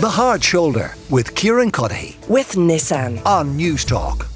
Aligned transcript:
The 0.00 0.08
Hard 0.10 0.42
Shoulder 0.42 0.94
with 1.10 1.34
Kieran 1.34 1.70
Cuddihy 1.70 2.16
with 2.28 2.52
Nissan. 2.52 3.24
on 3.26 3.56
News 3.56 3.84
Talk. 3.84 4.26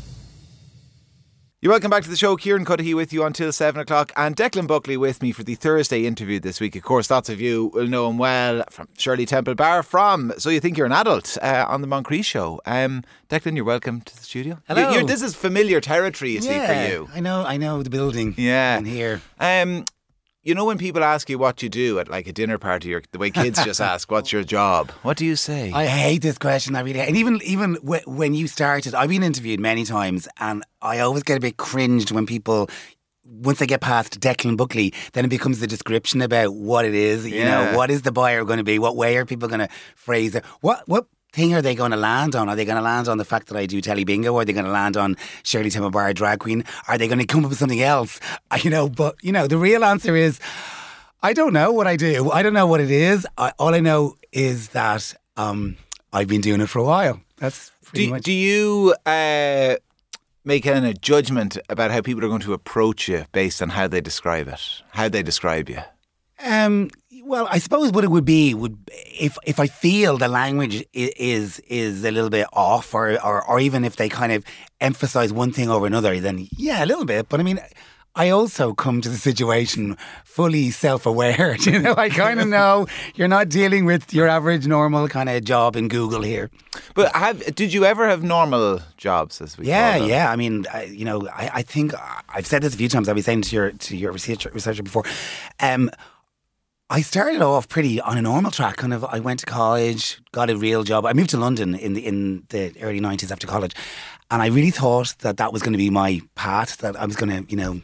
You're 1.63 1.71
welcome 1.73 1.91
back 1.91 2.03
to 2.03 2.11
the 2.11 2.17
show. 2.17 2.37
Kieran 2.37 2.67
Cuddihy 2.67 2.95
with 2.95 3.11
you 3.15 3.25
until 3.25 3.51
7 3.51 3.81
o'clock 3.81 4.13
and 4.17 4.37
Declan 4.37 4.67
Buckley 4.67 4.99
with 4.99 5.23
me 5.23 5.33
for 5.33 5.43
the 5.45 5.55
Thursday 5.55 6.05
interview 6.05 6.39
this 6.39 6.61
week. 6.61 6.77
Of 6.77 6.83
course, 6.83 7.11
lots 7.11 7.31
of 7.31 7.41
you 7.41 7.71
will 7.73 7.87
know 7.87 8.11
him 8.11 8.19
well 8.19 8.65
from 8.71 8.89
Shirley 8.99 9.25
Temple 9.25 9.55
Bar 9.55 9.83
from 9.83 10.35
So 10.37 10.51
You 10.51 10.61
Think 10.61 10.77
You're 10.77 10.85
an 10.87 10.93
Adult 10.93 11.39
uh, 11.41 11.65
on 11.67 11.81
the 11.81 11.87
Moncrieff 11.89 12.27
Show. 12.27 12.61
Um, 12.67 13.03
Declan, 13.31 13.57
you're 13.57 13.65
welcome 13.65 14.03
to 14.03 14.15
the 14.15 14.23
studio. 14.23 14.59
Hello. 14.69 14.89
You- 14.91 14.95
you're- 14.97 15.07
this 15.07 15.23
is 15.23 15.35
familiar 15.35 15.81
territory, 15.81 16.33
you 16.33 16.43
see, 16.43 16.49
for 16.59 16.87
you. 16.89 17.09
I 17.15 17.21
know, 17.21 17.45
I 17.47 17.57
know 17.57 17.83
the 17.83 17.89
building. 17.91 18.35
Yeah. 18.37 18.77
And 18.77 18.87
here. 18.87 19.23
Um, 19.41 19.87
you 20.45 20.55
know 20.55 20.65
when 20.65 20.79
people 20.79 21.03
ask 21.03 21.29
you 21.31 21.39
what 21.39 21.63
you 21.63 21.69
do 21.69 21.99
at 21.99 22.09
like 22.09 22.27
a 22.27 22.33
dinner 22.33 22.59
party 22.59 22.93
or 22.95 23.03
the 23.13 23.19
way 23.19 23.31
kids 23.31 23.65
just 23.65 23.81
ask, 23.93 24.11
what's 24.11 24.31
your 24.33 24.45
job? 24.45 24.91
What 25.03 25.17
do 25.17 25.25
you 25.25 25.37
say? 25.37 25.73
I 25.73 25.87
hate 25.87 26.23
this 26.23 26.39
question. 26.39 26.77
I 26.77 26.81
really 26.81 26.99
hate. 27.01 27.09
And 27.09 27.17
even 27.17 27.41
even 27.43 27.75
wh- 27.77 28.07
when 28.07 28.35
you 28.35 28.47
started, 28.47 28.95
I've 28.95 29.09
been 29.09 29.23
interviewed 29.23 29.61
many 29.61 29.85
times, 29.85 30.29
and 30.39 30.63
I 30.83 31.01
always 31.01 31.23
get 31.23 31.37
a 31.39 31.41
bit 31.41 31.57
cringed 31.57 32.11
when 32.13 32.27
people. 32.27 32.69
Once 33.27 33.59
they 33.59 33.67
get 33.67 33.81
past 33.81 34.21
Declan 34.21 34.55
Buckley, 34.59 34.93
then 35.15 35.25
it 35.25 35.29
becomes 35.29 35.59
the 35.59 35.67
description 35.67 36.21
about 36.21 36.55
what 36.55 36.85
it 36.85 36.95
is. 36.95 37.27
You 37.27 37.39
Yeah. 37.39 37.45
know, 37.71 37.77
what 37.77 37.91
is 37.91 38.03
the 38.03 38.13
buyer 38.13 38.45
going 38.45 38.59
to 38.59 38.65
be? 38.65 38.79
What 38.79 38.97
way 38.97 39.17
are 39.17 39.25
people 39.25 39.49
going 39.49 39.61
to 39.67 39.69
phrase 39.97 40.35
it? 40.35 40.45
What 40.61 40.87
what 40.87 41.07
thing 41.35 41.53
are 41.53 41.63
they 41.63 41.75
going 41.75 41.91
to 41.91 41.97
land 41.97 42.37
on? 42.37 42.49
Are 42.49 42.57
they 42.57 42.65
going 42.65 42.77
to 42.77 42.83
land 42.83 43.09
on 43.09 43.19
the 43.19 43.25
fact 43.25 43.49
that 43.49 43.57
I 43.57 43.67
do 43.67 43.81
telly 43.81 44.05
bingo? 44.05 44.37
Are 44.37 44.45
they 44.45 44.53
going 44.53 44.67
to 44.67 44.71
land 44.71 44.97
on 44.97 45.17
Shirley 45.43 45.71
Temple 45.71 45.91
Bar 45.91 46.15
drag 46.15 46.39
queen? 46.39 46.65
Are 46.89 46.97
they 46.97 47.09
going 47.09 47.19
to 47.19 47.27
come 47.27 47.45
up 47.45 47.51
with 47.51 47.59
something 47.59 47.83
else? 47.83 48.21
You 48.63 48.71
know, 48.71 48.89
but 48.89 49.17
you 49.23 49.33
know, 49.33 49.47
the 49.47 49.59
real 49.59 49.85
answer 49.85 50.15
is 50.17 50.39
I 51.23 51.33
don't 51.33 51.53
know 51.53 51.73
what 51.73 51.87
I 51.87 51.97
do. 51.97 52.31
I 52.31 52.43
don't 52.43 52.55
know 52.55 52.67
what 52.67 52.81
it 52.81 52.91
is. 52.91 53.27
I, 53.37 53.53
all 53.59 53.75
I 53.75 53.81
know 53.81 54.17
is 54.33 54.69
that 54.69 55.15
um, 55.37 55.77
I've 56.13 56.29
been 56.29 56.41
doing 56.41 56.61
it 56.61 56.69
for 56.69 56.79
a 56.79 56.85
while. 56.85 57.21
That's 57.39 57.73
do, 57.93 58.11
much. 58.11 58.23
do 58.23 58.33
you 58.33 58.95
uh, 59.05 59.77
make 60.45 60.67
any 60.67 60.95
judgment 60.95 61.59
about 61.69 61.91
how 61.91 62.01
people 62.01 62.25
are 62.25 62.29
going 62.29 62.43
to 62.43 62.53
approach 62.53 63.09
you 63.09 63.27
based 63.33 63.61
on 63.61 63.71
how 63.71 63.89
they 63.89 64.01
describe 64.01 64.49
it, 64.49 64.83
how 64.91 65.09
they 65.09 65.23
describe 65.23 65.69
you? 65.69 65.81
Um, 66.45 66.91
well, 67.25 67.47
I 67.51 67.59
suppose 67.59 67.91
what 67.93 68.05
it 68.05 68.11
would 68.11 68.25
be 68.25 68.55
would 68.55 68.77
if 68.93 69.37
if 69.47 69.59
I 69.59 69.67
feel 69.67 70.19
the 70.19 70.29
language 70.29 70.85
is 70.93 71.59
is 71.69 72.05
a 72.05 72.11
little 72.11 72.31
bit 72.31 72.47
off, 72.53 72.95
or 72.95 73.13
or, 73.25 73.43
or 73.45 73.61
even 73.61 73.85
if 73.85 73.97
they 73.97 74.09
kind 74.09 74.33
of 74.33 74.45
emphasize 74.81 75.33
one 75.33 75.53
thing 75.53 75.69
over 75.71 75.87
another, 75.87 76.21
then 76.21 76.49
yeah, 76.57 76.85
a 76.85 76.87
little 76.87 77.05
bit. 77.05 77.29
But 77.29 77.41
I 77.41 77.43
mean. 77.43 77.61
I 78.17 78.31
also 78.31 78.75
come 78.75 79.01
to 79.01 79.09
the 79.09 79.17
situation 79.19 79.97
fully 80.25 80.71
self-aware. 80.71 81.57
You 81.67 81.81
know, 81.81 81.95
I 81.97 82.09
kind 82.11 82.39
of 82.39 82.47
know 82.47 82.87
you're 83.17 83.27
not 83.27 83.49
dealing 83.49 83.87
with 83.87 84.15
your 84.15 84.29
average 84.29 84.69
normal 84.69 85.09
kind 85.09 85.29
of 85.29 85.43
job 85.43 85.75
in 85.75 85.89
Google 85.89 86.23
here. 86.23 86.49
But 86.95 87.11
have 87.17 87.43
did 87.57 87.73
you 87.73 87.85
ever 87.85 88.07
have 88.09 88.23
normal 88.23 88.79
jobs 88.97 89.41
as 89.41 89.59
we 89.59 89.67
Yeah, 89.67 89.91
call 89.99 90.01
them? 90.03 90.11
yeah. 90.11 90.31
I 90.31 90.37
mean, 90.37 90.65
I, 90.73 90.85
you 90.85 91.05
know, 91.05 91.27
I, 91.27 91.51
I 91.55 91.63
think 91.63 91.93
I've 92.29 92.47
said 92.47 92.63
this 92.63 92.73
a 92.73 92.77
few 92.77 92.89
times. 92.89 93.09
I've 93.09 93.17
been 93.17 93.25
saying 93.25 93.43
to 93.51 93.57
your 93.57 93.71
to 93.73 93.97
your 93.97 94.13
researcher, 94.13 94.51
researcher 94.55 94.85
before. 94.85 95.03
Um, 95.59 95.91
I 96.91 97.01
started 97.01 97.41
off 97.41 97.69
pretty 97.69 98.01
on 98.01 98.19
a 98.19 98.23
normal 98.23 98.51
track. 98.51 98.77
Kind 98.77 98.93
of, 98.93 99.05
I 99.05 99.19
went 99.19 99.41
to 99.41 99.47
college, 99.47 100.21
got 100.33 100.51
a 100.51 100.57
real 100.57 100.85
job. 100.85 101.07
I 101.07 101.13
moved 101.13 101.31
to 101.31 101.39
London 101.39 101.75
in 101.75 101.95
the 101.95 102.07
in 102.07 102.45
the 102.51 102.73
early 102.83 103.01
nineties 103.01 103.33
after 103.33 103.47
college, 103.47 103.75
and 104.31 104.43
I 104.43 104.47
really 104.47 104.71
thought 104.71 105.17
that 105.21 105.39
that 105.39 105.53
was 105.53 105.63
going 105.63 105.73
to 105.73 105.79
be 105.79 105.91
my 105.91 106.21
path. 106.35 106.79
That 106.79 106.97
I 106.97 107.07
was 107.07 107.17
going 107.17 107.31
to, 107.45 107.51
you 107.51 107.57
know, 107.57 107.81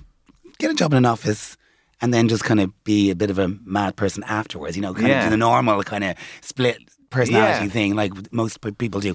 get 0.58 0.70
a 0.70 0.74
job 0.74 0.92
in 0.92 0.98
an 0.98 1.06
office. 1.06 1.56
And 2.02 2.14
then 2.14 2.28
just 2.28 2.44
kind 2.44 2.60
of 2.60 2.72
be 2.84 3.10
a 3.10 3.14
bit 3.14 3.28
of 3.28 3.38
a 3.38 3.48
mad 3.62 3.94
person 3.94 4.22
afterwards, 4.24 4.74
you 4.74 4.80
know, 4.80 4.94
kind 4.94 5.08
Yeah. 5.08 5.18
of 5.18 5.24
do 5.24 5.28
the 5.28 5.36
normal 5.36 5.82
kind 5.82 6.02
of 6.02 6.16
split 6.40 6.78
personality 7.10 7.66
Yeah. 7.66 7.70
thing 7.70 7.94
like 7.94 8.32
most 8.32 8.58
people 8.78 9.00
do. 9.02 9.14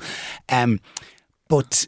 Um, 0.49 0.79
but 1.47 1.87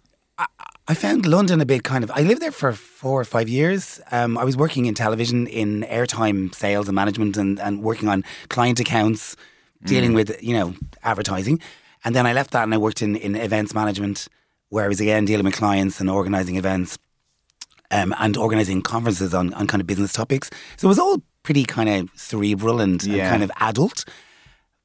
I, 0.87 0.93
found 0.93 1.25
London 1.25 1.61
a 1.61 1.65
bit 1.65 1.83
kind 1.83 2.03
of. 2.03 2.11
I 2.11 2.21
lived 2.21 2.41
there 2.41 2.51
for 2.51 2.73
four 2.73 3.19
or 3.19 3.25
five 3.25 3.49
years. 3.49 3.99
Um, 4.11 4.37
I 4.37 4.43
was 4.43 4.55
working 4.55 4.85
in 4.85 4.93
television 4.93 5.47
in 5.47 5.83
airtime 5.83 6.53
sales 6.53 6.87
and 6.87 6.95
management, 6.95 7.37
and, 7.37 7.59
and 7.59 7.83
working 7.83 8.07
on 8.07 8.23
client 8.49 8.79
accounts, 8.79 9.35
dealing 9.83 10.13
with 10.13 10.41
you 10.41 10.53
know 10.53 10.75
advertising. 11.03 11.59
And 12.03 12.15
then 12.15 12.25
I 12.25 12.33
left 12.33 12.51
that 12.51 12.63
and 12.63 12.73
I 12.73 12.77
worked 12.77 13.01
in 13.01 13.15
in 13.15 13.35
events 13.35 13.73
management, 13.73 14.27
where 14.69 14.85
I 14.85 14.87
was 14.87 15.01
again 15.01 15.25
dealing 15.25 15.45
with 15.45 15.55
clients 15.55 15.99
and 15.99 16.09
organising 16.09 16.55
events. 16.55 16.97
Um, 17.89 18.13
and 18.19 18.35
organising 18.35 18.81
conferences 18.81 19.33
on, 19.33 19.53
on 19.53 19.65
kind 19.65 19.79
of 19.79 19.87
business 19.87 20.11
topics. 20.11 20.49
So 20.75 20.87
it 20.87 20.89
was 20.89 20.99
all 20.99 21.21
pretty 21.43 21.63
kind 21.63 21.87
of 21.87 22.09
cerebral 22.15 22.81
and, 22.81 23.01
and 23.01 23.21
kind 23.21 23.43
of 23.43 23.51
adult 23.61 24.03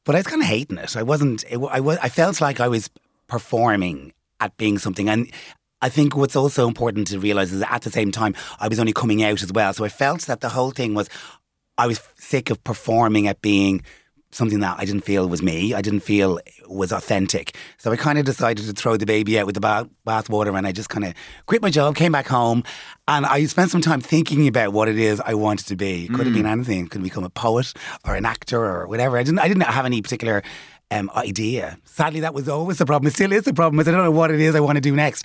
but 0.05 0.15
I 0.15 0.19
was 0.19 0.27
kind 0.27 0.43
of 0.43 0.49
hating 0.49 0.79
it. 0.79 0.97
I 0.97 1.03
wasn't. 1.03 1.45
It, 1.49 1.59
I 1.71 1.81
was. 1.81 1.99
I 2.03 2.09
felt 2.09 2.41
like 2.41 2.61
I 2.61 2.69
was 2.69 2.91
performing 3.29 4.13
at 4.41 4.57
being 4.57 4.79
something, 4.79 5.09
and 5.09 5.31
I 5.83 5.89
think 5.89 6.17
what's 6.17 6.37
also 6.37 6.67
important 6.67 7.09
to 7.09 7.19
realize 7.19 7.53
is 7.53 7.61
that 7.61 7.73
at 7.73 7.83
the 7.83 7.91
same 7.91 8.11
time 8.11 8.35
I 8.59 8.69
was 8.69 8.79
only 8.79 8.93
coming 8.93 9.23
out 9.23 9.43
as 9.43 9.53
well. 9.53 9.75
So 9.75 9.85
I 9.85 9.89
felt 9.91 10.23
that 10.23 10.41
the 10.41 10.49
whole 10.49 10.71
thing 10.71 10.95
was 10.95 11.11
I 11.77 11.87
was 11.87 12.01
sick 12.17 12.49
of 12.49 12.63
performing 12.65 13.27
at 13.27 13.43
being 13.43 13.83
something 14.33 14.61
that 14.61 14.79
I 14.79 14.85
didn't 14.85 15.03
feel 15.03 15.29
was 15.29 15.43
me. 15.43 15.75
I 15.75 15.83
didn't 15.83 16.01
feel 16.01 16.41
was 16.67 16.91
authentic. 16.91 17.55
So 17.77 17.93
I 17.93 17.97
kind 17.97 18.19
of 18.19 18.25
decided 18.25 18.65
to 18.67 18.73
throw 18.73 18.97
the 18.97 19.07
baby 19.07 19.39
out 19.39 19.47
with 19.47 19.55
the 19.55 19.61
bath 19.61 19.89
bathwater, 20.07 20.57
and 20.57 20.67
I 20.67 20.73
just 20.73 20.89
kind 20.89 21.05
of 21.05 21.15
quit 21.47 21.63
my 21.63 21.71
job, 21.71 21.95
came 21.97 22.13
back 22.13 22.27
home, 22.27 22.65
and 23.07 23.27
I 23.27 23.45
spent 23.45 23.71
some 23.71 23.83
time 23.83 24.01
thinking 24.01 24.49
about 24.49 24.73
what 24.73 24.89
it 24.89 24.99
is 24.99 25.21
I 25.21 25.35
wanted 25.35 25.67
to 25.67 25.77
be. 25.77 26.09
Could 26.09 26.27
have 26.27 26.35
been 26.35 26.45
mm. 26.45 26.51
anything. 26.51 26.89
Could 26.89 27.01
have 27.01 27.05
become 27.05 27.25
a 27.25 27.31
poet 27.31 27.73
or 28.05 28.15
an 28.15 28.25
actor 28.25 28.65
or 28.65 28.87
whatever. 28.87 29.19
I 29.19 29.23
didn't. 29.23 29.39
I 29.39 29.49
didn't 29.49 29.65
have 29.65 29.85
any 29.85 30.01
particular. 30.03 30.43
Um, 30.93 31.11
idea. 31.17 31.79
Sadly, 31.85 32.21
that 32.21 32.35
was 32.35 32.49
always 32.49 32.79
the 32.79 32.85
problem. 32.87 33.07
It 33.09 33.15
still 33.15 33.33
is 33.33 33.45
the 33.45 33.55
problem. 33.55 33.81
Is 33.81 33.89
I 33.89 33.93
don't 33.93 34.05
know 34.05 34.11
what 34.11 34.31
it 34.31 34.41
is 34.41 34.55
I 34.55 34.61
want 34.61 34.77
to 34.77 34.81
do 34.81 34.95
next. 34.95 35.25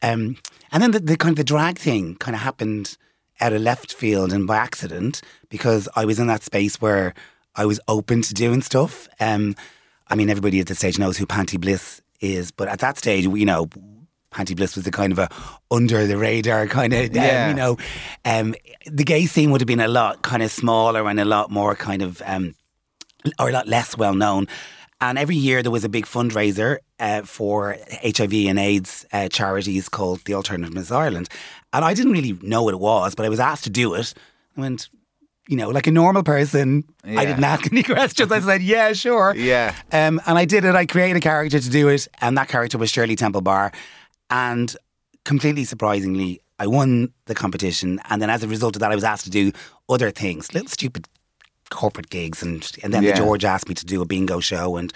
Um, 0.00 0.36
and 0.70 0.82
then 0.82 0.92
the, 0.92 1.00
the 1.00 1.16
kind 1.16 1.32
of 1.32 1.36
the 1.36 1.44
drag 1.44 1.78
thing 1.78 2.14
kind 2.16 2.34
of 2.36 2.42
happened 2.42 2.96
out 3.40 3.52
of 3.52 3.60
left 3.62 3.92
field 3.92 4.32
and 4.32 4.46
by 4.46 4.56
accident 4.56 5.20
because 5.48 5.88
I 5.96 6.04
was 6.04 6.18
in 6.18 6.26
that 6.28 6.42
space 6.44 6.80
where 6.80 7.14
I 7.56 7.66
was 7.66 7.80
open 7.88 8.22
to 8.22 8.34
doing 8.34 8.62
stuff. 8.62 9.08
Um, 9.18 9.56
I 10.08 10.14
mean, 10.14 10.30
everybody 10.30 10.60
at 10.60 10.66
this 10.68 10.78
stage 10.78 10.98
knows 10.98 11.16
who 11.18 11.26
Panti 11.26 11.58
Bliss 11.60 12.00
is, 12.20 12.50
but 12.50 12.68
at 12.68 12.78
that 12.80 12.98
stage, 12.98 13.24
you 13.24 13.44
know, 13.46 13.66
Panti 14.30 14.54
Bliss 14.54 14.76
was 14.76 14.86
a 14.86 14.90
kind 14.90 15.12
of 15.12 15.18
a 15.18 15.28
under 15.70 16.06
the 16.06 16.16
radar 16.16 16.66
kind 16.66 16.92
of, 16.92 17.14
Yeah. 17.14 17.44
um, 17.44 17.48
you 17.50 17.54
know, 17.56 17.76
um, 18.24 18.54
the 18.86 19.04
gay 19.04 19.26
scene 19.26 19.50
would 19.50 19.60
have 19.60 19.66
been 19.68 19.80
a 19.80 19.88
lot 19.88 20.22
kind 20.22 20.42
of 20.42 20.50
smaller 20.50 21.08
and 21.08 21.18
a 21.18 21.24
lot 21.24 21.50
more 21.50 21.74
kind 21.74 22.02
of, 22.02 22.22
um, 22.24 22.54
or 23.38 23.48
a 23.48 23.52
lot 23.52 23.66
less 23.66 23.96
well 23.96 24.14
known. 24.14 24.46
And 25.00 25.16
every 25.18 25.36
year 25.36 25.62
there 25.62 25.70
was 25.70 25.84
a 25.84 25.88
big 25.88 26.06
fundraiser 26.06 26.78
uh, 26.98 27.22
for 27.22 27.76
HIV 28.02 28.32
and 28.32 28.58
AIDS 28.58 29.06
uh, 29.12 29.28
charities 29.28 29.88
called 29.88 30.24
the 30.24 30.34
Alternative 30.34 30.74
Miss 30.74 30.90
Ireland. 30.90 31.28
And 31.72 31.84
I 31.84 31.94
didn't 31.94 32.12
really 32.12 32.32
know 32.42 32.64
what 32.64 32.74
it 32.74 32.80
was, 32.80 33.14
but 33.14 33.24
I 33.24 33.28
was 33.28 33.38
asked 33.40 33.64
to 33.64 33.70
do 33.70 33.94
it. 33.94 34.12
I 34.56 34.60
went, 34.60 34.88
you 35.48 35.56
know, 35.56 35.68
like 35.70 35.86
a 35.86 35.92
normal 35.92 36.24
person, 36.24 36.82
Yeah. 37.04 37.20
I 37.20 37.24
didn't 37.26 37.44
ask 37.44 37.70
any 37.70 37.82
questions. 37.94 38.32
I 38.32 38.40
said, 38.40 38.60
yeah, 38.62 38.92
sure. 38.92 39.34
Yeah. 39.36 39.74
Um, 39.92 40.20
and 40.26 40.36
I 40.36 40.44
did 40.44 40.64
it. 40.64 40.74
I 40.74 40.84
created 40.84 41.16
a 41.16 41.20
character 41.20 41.60
to 41.60 41.70
do 41.70 41.88
it. 41.88 42.08
And 42.20 42.36
that 42.36 42.48
character 42.48 42.76
was 42.76 42.90
Shirley 42.90 43.14
Temple 43.14 43.40
Bar. 43.42 43.70
And 44.30 44.74
completely 45.24 45.64
surprisingly, 45.64 46.40
I 46.58 46.66
won 46.66 47.12
the 47.26 47.36
competition. 47.36 48.00
And 48.10 48.20
then 48.20 48.30
as 48.30 48.42
a 48.42 48.48
result 48.48 48.74
of 48.74 48.80
that, 48.80 48.90
I 48.90 48.96
was 48.96 49.04
asked 49.04 49.24
to 49.24 49.30
do 49.30 49.52
other 49.88 50.10
things, 50.10 50.52
little 50.52 50.68
stupid 50.68 51.06
corporate 51.70 52.10
gigs. 52.10 52.42
And, 52.42 52.70
and 52.82 52.92
then 52.92 53.02
Yeah. 53.02 53.12
the 53.12 53.18
George 53.18 53.44
asked 53.44 53.68
me 53.68 53.74
to 53.74 53.86
do 53.86 54.02
a 54.02 54.06
bingo 54.06 54.40
show. 54.40 54.76
And, 54.76 54.92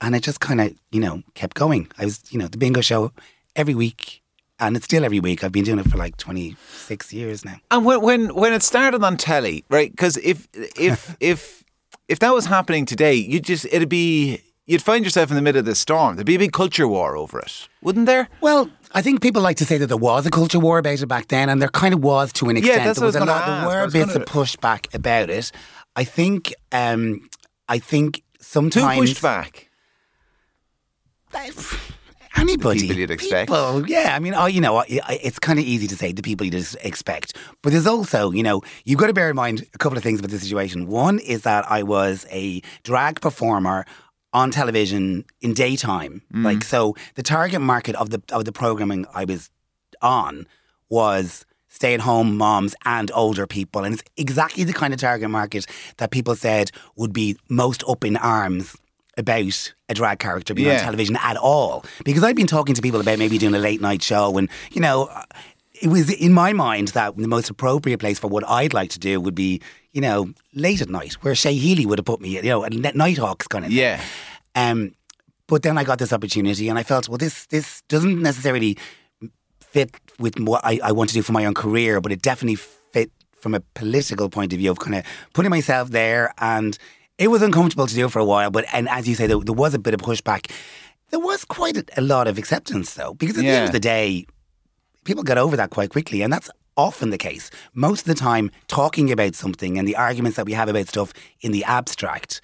and 0.00 0.14
it 0.14 0.22
just 0.22 0.40
kind 0.40 0.60
of, 0.60 0.74
you 0.90 1.00
know, 1.00 1.22
kept 1.34 1.54
going. 1.56 1.88
I 1.98 2.04
was, 2.04 2.20
you 2.30 2.38
know, 2.38 2.46
the 2.48 2.58
bingo 2.58 2.80
show 2.80 3.12
every 3.56 3.74
week. 3.74 4.22
And 4.58 4.76
it's 4.76 4.84
still 4.84 5.04
every 5.04 5.20
week. 5.20 5.42
I've 5.42 5.52
been 5.52 5.64
doing 5.64 5.78
it 5.78 5.88
for 5.90 5.96
like 5.96 6.16
26 6.18 7.12
years 7.12 7.44
now. 7.44 7.56
And 7.70 7.84
when 7.84 8.02
when 8.02 8.34
when 8.34 8.52
it 8.52 8.62
started 8.62 9.02
on 9.02 9.16
telly, 9.16 9.64
right? 9.70 9.90
Because 9.90 10.18
if 10.18 10.48
if 10.76 11.16
if 11.20 11.64
if 12.08 12.18
that 12.18 12.34
was 12.34 12.46
happening 12.46 12.84
today, 12.84 13.14
you 13.14 13.40
just 13.40 13.64
it'd 13.72 13.88
be 13.88 14.42
you'd 14.66 14.82
find 14.82 15.02
yourself 15.04 15.30
in 15.30 15.36
the 15.36 15.42
middle 15.42 15.60
of 15.60 15.64
this 15.64 15.78
storm. 15.80 16.16
There'd 16.16 16.26
be 16.26 16.34
a 16.34 16.38
big 16.38 16.52
culture 16.52 16.86
war 16.86 17.16
over 17.16 17.38
it, 17.40 17.68
wouldn't 17.82 18.04
there? 18.06 18.28
Well, 18.42 18.68
I 18.92 19.00
think 19.00 19.22
people 19.22 19.40
like 19.40 19.56
to 19.58 19.64
say 19.64 19.78
that 19.78 19.86
there 19.86 19.96
was 19.96 20.26
a 20.26 20.30
culture 20.30 20.58
war 20.60 20.76
about 20.78 21.00
it 21.00 21.06
back 21.06 21.28
then, 21.28 21.48
and 21.48 21.62
there 21.62 21.70
kind 21.70 21.94
of 21.94 22.02
was 22.04 22.30
to 22.34 22.50
an 22.50 22.56
Yeah, 22.56 22.60
extent. 22.60 22.84
that's 22.84 22.98
there 22.98 23.06
what 23.06 23.14
was 23.14 23.16
I 23.16 23.18
a 23.18 23.22
was 23.22 23.28
lot. 23.28 23.46
gonna 23.46 23.46
There 23.46 23.56
ask. 23.56 23.74
I 23.74 23.78
were 23.78 23.84
was 23.86 23.92
bits 23.94 24.12
gonna- 24.12 24.24
of 24.24 24.28
pushback 24.30 24.94
about 24.94 25.30
it. 25.30 25.52
I 25.96 26.04
think. 26.04 26.54
Um, 26.72 27.28
I 27.68 27.78
think 27.78 28.16
Who 28.38 28.42
sometimes 28.44 28.98
pushed 29.10 29.22
back? 29.22 29.68
Anybody, 32.36 32.80
people 32.80 32.96
you'd 32.96 33.10
expect. 33.10 33.48
People, 33.50 33.86
yeah. 33.88 34.14
I 34.14 34.18
mean, 34.20 34.34
I, 34.34 34.48
you 34.48 34.60
know, 34.60 34.76
I, 34.76 35.00
I, 35.04 35.20
it's 35.22 35.38
kind 35.38 35.58
of 35.58 35.64
easy 35.64 35.86
to 35.88 35.96
say 35.96 36.12
the 36.12 36.22
people 36.22 36.44
you'd 36.46 36.52
just 36.52 36.76
expect, 36.82 37.36
but 37.60 37.72
there's 37.72 37.86
also, 37.88 38.30
you 38.30 38.42
know, 38.42 38.62
you've 38.84 38.98
got 38.98 39.08
to 39.08 39.12
bear 39.12 39.28
in 39.30 39.36
mind 39.36 39.66
a 39.74 39.78
couple 39.78 39.98
of 39.98 40.04
things 40.04 40.20
about 40.20 40.30
the 40.30 40.38
situation. 40.38 40.86
One 40.86 41.18
is 41.18 41.42
that 41.42 41.70
I 41.70 41.82
was 41.82 42.26
a 42.30 42.62
drag 42.84 43.20
performer 43.20 43.84
on 44.32 44.52
television 44.52 45.24
in 45.40 45.52
daytime, 45.54 46.22
Mm. 46.32 46.44
like 46.44 46.62
so. 46.64 46.94
The 47.16 47.22
target 47.22 47.60
market 47.60 47.96
of 47.96 48.10
the 48.10 48.22
of 48.32 48.44
the 48.44 48.52
programming 48.52 49.06
I 49.12 49.24
was 49.24 49.50
on 50.00 50.46
was 50.88 51.44
stay 51.70 51.94
at 51.94 52.00
home 52.00 52.36
moms 52.36 52.74
and 52.84 53.10
older 53.14 53.46
people. 53.46 53.84
And 53.84 53.94
it's 53.94 54.02
exactly 54.16 54.64
the 54.64 54.72
kind 54.74 54.92
of 54.92 55.00
target 55.00 55.30
market 55.30 55.66
that 55.96 56.10
people 56.10 56.36
said 56.36 56.70
would 56.96 57.12
be 57.12 57.36
most 57.48 57.82
up 57.88 58.04
in 58.04 58.16
arms 58.18 58.76
about 59.16 59.72
a 59.88 59.94
drag 59.94 60.18
character 60.18 60.52
being 60.54 60.68
Yeah. 60.68 60.78
on 60.78 60.84
television 60.84 61.16
at 61.16 61.36
all 61.36 61.84
because 62.04 62.22
I've 62.22 62.36
been 62.36 62.46
talking 62.46 62.74
to 62.74 62.82
people 62.82 63.00
about 63.00 63.18
maybe 63.18 63.38
doing 63.38 63.54
a 63.54 63.58
late 63.58 63.80
night 63.80 64.02
show 64.02 64.38
and 64.38 64.48
you 64.70 64.80
know 64.80 65.10
it 65.82 65.88
was 65.88 66.10
in 66.12 66.32
my 66.32 66.52
mind 66.52 66.88
that 66.88 67.16
the 67.16 67.26
most 67.26 67.50
appropriate 67.50 67.98
place 67.98 68.18
for 68.18 68.28
what 68.28 68.48
I'd 68.48 68.72
like 68.72 68.90
to 68.90 68.98
do 68.98 69.20
would 69.20 69.34
be 69.34 69.60
you 69.92 70.00
know 70.00 70.32
late 70.54 70.80
at 70.80 70.88
night 70.88 71.14
where 71.22 71.34
Shay 71.34 71.54
Healy 71.54 71.86
would 71.86 71.98
have 71.98 72.06
put 72.06 72.20
me 72.20 72.36
you 72.36 72.42
know 72.42 72.62
a 72.64 72.70
Nighthawks 72.70 73.46
kind 73.48 73.64
of 73.64 73.70
thing. 73.70 73.78
Yeah. 73.78 74.00
Um, 74.54 74.94
but 75.48 75.62
then 75.64 75.76
I 75.76 75.82
got 75.84 75.98
this 75.98 76.12
opportunity, 76.12 76.68
and 76.68 76.78
I 76.78 76.84
felt, 76.84 77.08
well, 77.08 77.18
this 77.18 77.46
this 77.46 77.82
doesn't 77.88 78.22
necessarily 78.22 78.78
fit 79.70 79.90
with 80.18 80.38
what 80.40 80.60
I, 80.64 80.80
I 80.82 80.92
want 80.92 81.10
to 81.10 81.14
do 81.14 81.22
for 81.22 81.32
my 81.32 81.44
own 81.44 81.54
career, 81.54 82.00
but 82.00 82.12
it 82.12 82.22
definitely 82.22 82.56
fit 82.56 83.10
from 83.38 83.54
a 83.54 83.60
political 83.74 84.28
point 84.28 84.52
of 84.52 84.58
view 84.58 84.70
of 84.70 84.78
kind 84.78 84.96
of 84.96 85.04
putting 85.32 85.50
myself 85.50 85.90
there. 85.90 86.34
And 86.38 86.76
it 87.18 87.28
was 87.28 87.42
uncomfortable 87.42 87.86
to 87.86 87.94
do 87.94 88.08
for 88.08 88.18
a 88.18 88.24
while, 88.24 88.50
but 88.50 88.64
and 88.72 88.88
as 88.88 89.08
you 89.08 89.14
say, 89.14 89.26
there, 89.26 89.38
there 89.38 89.54
was 89.54 89.74
a 89.74 89.78
bit 89.78 89.94
of 89.94 90.00
pushback. 90.00 90.50
There 91.10 91.20
was 91.20 91.44
quite 91.44 91.76
a, 91.76 91.84
a 91.96 92.00
lot 92.00 92.28
of 92.28 92.38
acceptance, 92.38 92.94
though, 92.94 93.14
because 93.14 93.36
at 93.36 93.42
the 93.42 93.48
end 93.48 93.66
of 93.66 93.72
the 93.72 93.80
day, 93.80 94.26
people 95.04 95.24
get 95.24 95.38
over 95.38 95.56
that 95.56 95.70
quite 95.70 95.90
quickly, 95.90 96.22
and 96.22 96.32
that's 96.32 96.50
often 96.76 97.10
the 97.10 97.18
case. 97.18 97.50
Most 97.74 98.02
of 98.02 98.06
the 98.06 98.14
time, 98.14 98.50
talking 98.68 99.10
about 99.10 99.34
something 99.34 99.78
and 99.78 99.86
the 99.86 99.96
arguments 99.96 100.36
that 100.36 100.46
we 100.46 100.52
have 100.52 100.68
about 100.68 100.88
stuff 100.88 101.12
in 101.40 101.52
the 101.52 101.64
abstract 101.64 102.40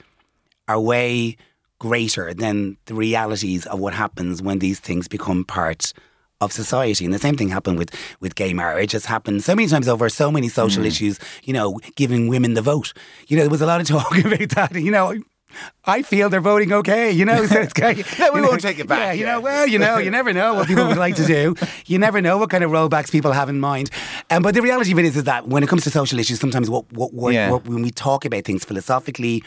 are 0.68 0.80
way 0.80 1.36
greater 1.78 2.34
than 2.34 2.76
the 2.86 2.94
realities 2.94 3.66
of 3.66 3.78
what 3.78 3.94
happens 3.94 4.42
when 4.42 4.58
these 4.58 4.80
things 4.80 5.08
become 5.08 5.44
part 5.44 5.92
of 6.40 6.52
society. 6.52 7.04
And 7.04 7.14
the 7.14 7.18
same 7.18 7.36
thing 7.36 7.48
happened 7.48 7.78
with, 7.78 7.94
with 8.20 8.34
gay 8.34 8.52
marriage. 8.52 8.94
It's 8.94 9.06
happened 9.06 9.42
so 9.42 9.54
many 9.54 9.68
times 9.68 9.88
over, 9.88 10.08
so 10.08 10.30
many 10.30 10.48
social 10.48 10.84
issues, 10.84 11.18
you 11.44 11.52
know, 11.52 11.80
giving 11.94 12.28
women 12.28 12.54
the 12.54 12.62
vote. 12.62 12.92
You 13.28 13.36
know, 13.36 13.42
there 13.44 13.50
was 13.50 13.62
a 13.62 13.66
lot 13.66 13.80
of 13.80 13.86
talk 13.86 14.16
about 14.24 14.48
that, 14.50 14.74
you 14.74 14.90
know. 14.90 15.14
I 15.86 16.02
feel 16.02 16.28
they're 16.28 16.40
voting 16.42 16.70
okay, 16.72 17.10
you 17.10 17.24
know. 17.24 17.46
So 17.46 17.60
it's 17.60 17.72
kind 17.84 17.98
of, 17.98 18.18
Yeah, 18.18 18.28
we 18.30 18.42
won't 18.42 18.60
take 18.60 18.78
it 18.78 18.86
back, 18.86 18.98
Yeah, 18.98 19.12
you 19.12 19.24
yeah. 19.24 19.32
know, 19.32 19.40
well, 19.40 19.66
you 19.66 19.78
know, 19.78 19.96
you 19.96 20.10
never 20.10 20.32
know 20.34 20.52
what 20.52 20.66
people 20.66 20.86
would 20.86 20.98
like 20.98 21.14
to 21.16 21.24
do. 21.24 21.54
You 21.86 21.98
never 21.98 22.20
know 22.20 22.36
what 22.36 22.50
kind 22.50 22.64
of 22.64 22.70
rollbacks 22.72 23.10
people 23.12 23.32
have 23.32 23.48
in 23.48 23.60
mind. 23.60 23.90
Um, 24.28 24.42
but 24.42 24.54
the 24.54 24.60
reality 24.60 24.92
of 24.92 24.98
it 24.98 25.04
is, 25.06 25.16
is 25.16 25.24
that 25.24 25.46
when 25.48 25.62
it 25.62 25.68
comes 25.68 25.84
to 25.84 25.90
social 25.90 26.18
issues, 26.18 26.40
sometimes 26.40 26.68
what, 26.68 26.92
what, 26.92 27.14
what, 27.14 27.32
Yeah. 27.32 27.50
what 27.52 27.66
when 27.66 27.80
we 27.80 27.90
talk 27.90 28.24
about 28.26 28.44
things 28.44 28.64
philosophically 28.64 29.42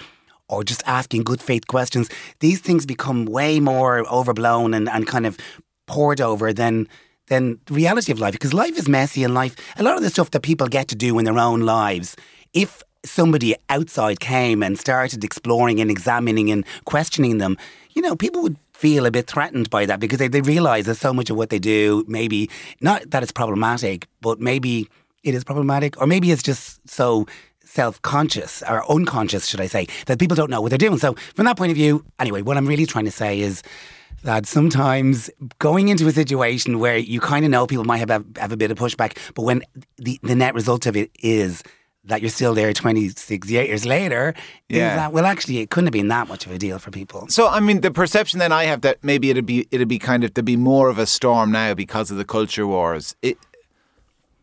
or 0.47 0.63
just 0.63 0.81
asking 0.87 1.25
good 1.25 1.41
faith 1.41 1.67
questions, 1.67 2.09
these 2.39 2.59
things 2.61 2.85
become 2.87 3.25
way 3.25 3.59
more 3.59 4.07
overblown 4.11 4.73
and, 4.73 4.89
and 4.89 5.05
kind 5.05 5.27
of 5.27 5.37
poured 5.89 6.21
over 6.21 6.53
than 6.53 6.87
than 7.27 7.59
the 7.65 7.73
reality 7.73 8.11
of 8.11 8.19
life. 8.19 8.33
Because 8.33 8.53
life 8.53 8.77
is 8.77 8.87
messy 8.87 9.23
and 9.23 9.33
life 9.33 9.55
a 9.77 9.83
lot 9.83 9.97
of 9.97 10.03
the 10.03 10.09
stuff 10.09 10.31
that 10.31 10.41
people 10.41 10.67
get 10.67 10.87
to 10.87 10.95
do 10.95 11.19
in 11.19 11.25
their 11.25 11.37
own 11.37 11.61
lives, 11.61 12.15
if 12.53 12.83
somebody 13.05 13.55
outside 13.69 14.19
came 14.19 14.63
and 14.63 14.77
started 14.79 15.23
exploring 15.23 15.79
and 15.81 15.89
examining 15.91 16.51
and 16.51 16.65
questioning 16.85 17.37
them, 17.37 17.57
you 17.95 18.01
know, 18.01 18.15
people 18.15 18.41
would 18.41 18.57
feel 18.73 19.05
a 19.05 19.11
bit 19.11 19.27
threatened 19.27 19.69
by 19.69 19.85
that 19.85 19.99
because 19.99 20.19
they, 20.19 20.27
they 20.27 20.41
realize 20.41 20.85
that 20.85 20.95
so 20.95 21.13
much 21.13 21.29
of 21.29 21.37
what 21.37 21.49
they 21.49 21.59
do, 21.59 22.03
maybe 22.07 22.49
not 22.81 23.09
that 23.11 23.23
it's 23.23 23.31
problematic, 23.31 24.07
but 24.21 24.39
maybe 24.39 24.89
it 25.23 25.35
is 25.35 25.43
problematic, 25.43 25.99
or 26.01 26.07
maybe 26.07 26.31
it's 26.31 26.43
just 26.43 26.79
so 26.89 27.25
self-conscious 27.65 28.63
or 28.69 28.89
unconscious, 28.91 29.47
should 29.47 29.61
I 29.61 29.67
say, 29.67 29.87
that 30.07 30.17
people 30.17 30.35
don't 30.35 30.49
know 30.49 30.61
what 30.61 30.69
they're 30.69 30.77
doing. 30.77 30.97
So 30.97 31.13
from 31.35 31.45
that 31.45 31.57
point 31.57 31.71
of 31.71 31.75
view, 31.75 32.03
anyway, 32.19 32.41
what 32.41 32.57
I'm 32.57 32.65
really 32.65 32.85
trying 32.85 33.05
to 33.05 33.11
say 33.11 33.39
is 33.41 33.61
that 34.23 34.45
sometimes 34.45 35.29
going 35.59 35.89
into 35.89 36.07
a 36.07 36.11
situation 36.11 36.79
where 36.79 36.97
you 36.97 37.19
kind 37.19 37.45
of 37.45 37.51
know 37.51 37.65
people 37.67 37.85
might 37.85 37.97
have, 37.99 38.09
have 38.37 38.51
a 38.51 38.57
bit 38.57 38.71
of 38.71 38.77
pushback, 38.77 39.17
but 39.35 39.43
when 39.43 39.61
the, 39.97 40.19
the 40.23 40.35
net 40.35 40.53
result 40.53 40.85
of 40.85 40.95
it 40.97 41.11
is 41.19 41.63
that 42.05 42.21
you're 42.21 42.29
still 42.29 42.53
there 42.53 42.73
26 42.73 43.49
years 43.49 43.85
later, 43.85 44.33
Yeah. 44.69 44.91
is 44.91 44.95
that, 44.95 45.13
well, 45.13 45.25
actually, 45.25 45.59
it 45.59 45.69
couldn't 45.69 45.87
have 45.87 45.93
been 45.93 46.07
that 46.07 46.27
much 46.27 46.45
of 46.45 46.51
a 46.51 46.57
deal 46.57 46.79
for 46.79 46.91
people. 46.91 47.27
So 47.29 47.47
I 47.47 47.59
mean, 47.59 47.81
the 47.81 47.91
perception 47.91 48.39
then 48.39 48.51
I 48.51 48.63
have 48.63 48.81
that 48.81 49.03
maybe 49.03 49.29
it'd 49.29 49.45
be 49.45 49.67
it'd 49.71 49.87
be 49.87 49.99
kind 49.99 50.23
of 50.23 50.33
there'd 50.33 50.45
be 50.45 50.55
more 50.57 50.89
of 50.89 50.97
a 50.97 51.05
storm 51.05 51.51
now 51.51 51.73
because 51.73 52.09
of 52.09 52.17
the 52.17 52.25
culture 52.25 52.65
wars. 52.65 53.15
It, 53.21 53.37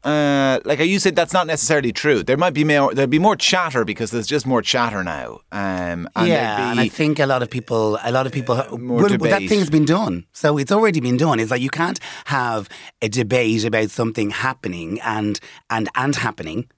uh, 0.07 0.61
like 0.65 0.79
you 0.79 1.01
said, 1.01 1.17
that's 1.17 1.33
not 1.33 1.49
necessarily 1.49 1.91
true. 1.91 2.23
There 2.23 2.37
might 2.37 2.55
be 2.55 2.63
more. 2.63 2.95
There'd 2.95 3.11
be 3.11 3.19
more 3.19 3.35
chatter 3.35 3.85
because 3.85 4.13
there's 4.13 4.29
just 4.29 4.47
more 4.47 4.63
chatter 4.63 5.03
now. 5.03 5.41
Um, 5.51 6.09
and 6.15 6.29
yeah, 6.29 6.71
and 6.71 6.79
I 6.79 6.87
think 6.87 7.19
a 7.19 7.27
lot 7.27 7.43
of 7.43 7.51
people, 7.51 7.99
a 8.05 8.13
lot 8.13 8.25
of 8.25 8.33
people, 8.33 8.55
more 8.79 9.01
well, 9.01 9.19
that 9.19 9.49
thing's 9.49 9.69
been 9.69 9.85
done. 9.85 10.25
So 10.33 10.59
it's 10.59 10.71
already 10.71 11.01
been 11.01 11.17
done. 11.17 11.41
It's 11.41 11.51
like 11.51 11.61
you 11.61 11.71
can't 11.71 11.99
have 12.27 12.69
a 13.03 13.09
debate 13.09 13.65
about 13.65 13.91
something 13.91 14.31
happening 14.31 15.01
and 15.01 15.41
and 15.71 15.89
and 15.97 16.15
happening 16.15 16.71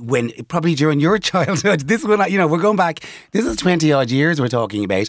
when 0.00 0.32
probably 0.48 0.74
during 0.74 0.98
your 0.98 1.18
childhood. 1.30 1.82
This 1.82 2.02
will, 2.02 2.26
you 2.26 2.38
know, 2.38 2.48
we're 2.48 2.58
going 2.58 2.76
back. 2.76 3.04
This 3.30 3.46
is 3.46 3.56
twenty 3.56 3.92
odd 3.92 4.10
years 4.10 4.40
we're 4.40 4.48
talking 4.48 4.82
about. 4.82 5.08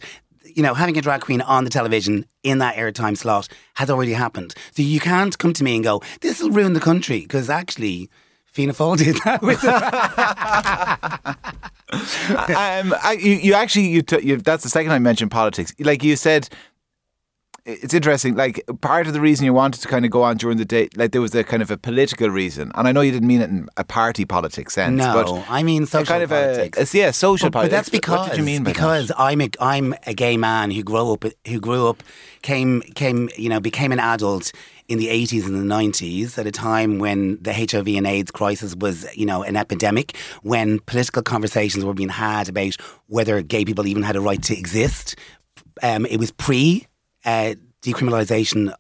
You 0.59 0.63
know, 0.63 0.73
having 0.73 0.97
a 0.97 1.01
drag 1.01 1.21
queen 1.21 1.39
on 1.39 1.63
the 1.63 1.69
television 1.69 2.25
in 2.43 2.57
that 2.57 2.75
airtime 2.75 3.17
slot 3.17 3.47
has 3.75 3.89
already 3.89 4.11
happened. 4.11 4.53
So 4.75 4.81
you 4.81 4.99
can't 4.99 5.37
come 5.37 5.53
to 5.53 5.63
me 5.63 5.75
and 5.75 5.85
go, 5.85 6.01
"This 6.19 6.41
will 6.41 6.49
ruin 6.49 6.73
the 6.73 6.81
country," 6.81 7.21
because 7.21 7.49
actually. 7.49 8.09
Fianna 8.51 8.73
Fáil 8.73 8.97
did 8.97 9.15
that 9.23 9.43
with 9.43 9.63
um, 11.93 12.95
I, 13.03 13.15
you, 13.21 13.33
you 13.35 13.53
actually 13.53 13.87
you, 13.87 14.01
t- 14.01 14.21
you 14.23 14.37
that's 14.37 14.63
the 14.63 14.69
second 14.69 14.89
time 14.89 14.95
I 14.95 14.99
mentioned 14.99 15.29
politics. 15.29 15.71
Like 15.79 16.03
you 16.03 16.15
said, 16.15 16.49
it's 17.83 17.93
interesting. 17.93 18.35
Like 18.35 18.63
part 18.81 19.07
of 19.07 19.13
the 19.13 19.21
reason 19.21 19.45
you 19.45 19.53
wanted 19.53 19.81
to 19.81 19.87
kind 19.87 20.05
of 20.05 20.11
go 20.11 20.23
on 20.23 20.37
during 20.37 20.57
the 20.57 20.65
day, 20.65 20.89
like 20.95 21.11
there 21.11 21.21
was 21.21 21.33
a 21.35 21.43
kind 21.43 21.61
of 21.61 21.69
a 21.71 21.77
political 21.77 22.29
reason, 22.29 22.71
and 22.75 22.87
I 22.87 22.91
know 22.91 23.01
you 23.01 23.11
didn't 23.11 23.27
mean 23.27 23.41
it 23.41 23.49
in 23.49 23.67
a 23.77 23.83
party 23.83 24.25
politics 24.25 24.73
sense. 24.73 24.97
No, 24.97 25.13
but 25.13 25.45
I 25.49 25.63
mean 25.63 25.83
a 25.83 25.87
social 25.87 26.05
kind 26.05 26.23
of 26.23 26.29
politics. 26.29 26.77
a, 26.77 26.81
it's- 26.81 26.93
yeah, 26.95 27.11
social 27.11 27.47
But, 27.47 27.51
but 27.51 27.59
politics. 27.59 27.75
that's 27.77 27.89
because 27.89 28.19
what 28.19 28.29
did 28.31 28.37
you 28.39 28.43
mean 28.45 28.63
by 28.63 28.71
because 28.71 29.07
that? 29.09 29.19
I'm 29.19 29.41
a 29.41 29.49
I'm 29.61 29.93
a 30.05 30.13
gay 30.13 30.37
man 30.37 30.71
who 30.71 30.83
grew 30.83 31.13
up 31.13 31.25
who 31.47 31.59
grew 31.59 31.87
up 31.87 32.03
came 32.41 32.81
came 32.95 33.29
you 33.37 33.49
know 33.49 33.59
became 33.59 33.91
an 33.91 33.99
adult 33.99 34.51
in 34.87 34.97
the 34.97 35.07
80s 35.07 35.45
and 35.45 35.53
the 35.53 35.75
90s 35.75 36.37
at 36.39 36.47
a 36.47 36.51
time 36.51 36.97
when 36.97 37.37
the 37.43 37.53
HIV 37.53 37.87
and 37.89 38.07
AIDS 38.07 38.31
crisis 38.31 38.75
was 38.75 39.05
you 39.15 39.25
know 39.25 39.43
an 39.43 39.55
epidemic 39.55 40.15
when 40.41 40.79
political 40.79 41.21
conversations 41.21 41.85
were 41.85 41.93
being 41.93 42.09
had 42.09 42.49
about 42.49 42.75
whether 43.07 43.41
gay 43.43 43.65
people 43.65 43.85
even 43.85 44.01
had 44.03 44.15
a 44.15 44.21
right 44.21 44.41
to 44.43 44.57
exist 44.57 45.15
um, 45.83 46.05
it 46.07 46.17
was 46.17 46.31
pre 46.31 46.87
uh, 47.25 47.55
decriminalisation 47.81 48.73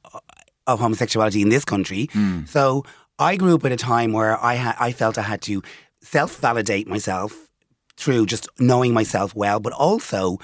of 0.67 0.79
homosexuality 0.79 1.41
in 1.41 1.49
this 1.49 1.65
country. 1.65 2.09
Hmm. 2.13 2.45
So 2.45 2.85
I 3.17 3.35
grew 3.35 3.55
up 3.55 3.65
at 3.65 3.71
a 3.71 3.77
time 3.77 4.13
where 4.13 4.41
I 4.43 4.55
ha- 4.55 4.77
I 4.79 4.91
felt 4.91 5.17
I 5.17 5.23
had 5.23 5.41
to 5.43 5.61
self 6.01 6.37
validate 6.37 6.87
myself 6.87 7.49
through 7.97 8.25
just 8.25 8.47
knowing 8.59 8.93
myself 8.93 9.35
well, 9.35 9.59
but 9.59 9.73
also 9.73 10.39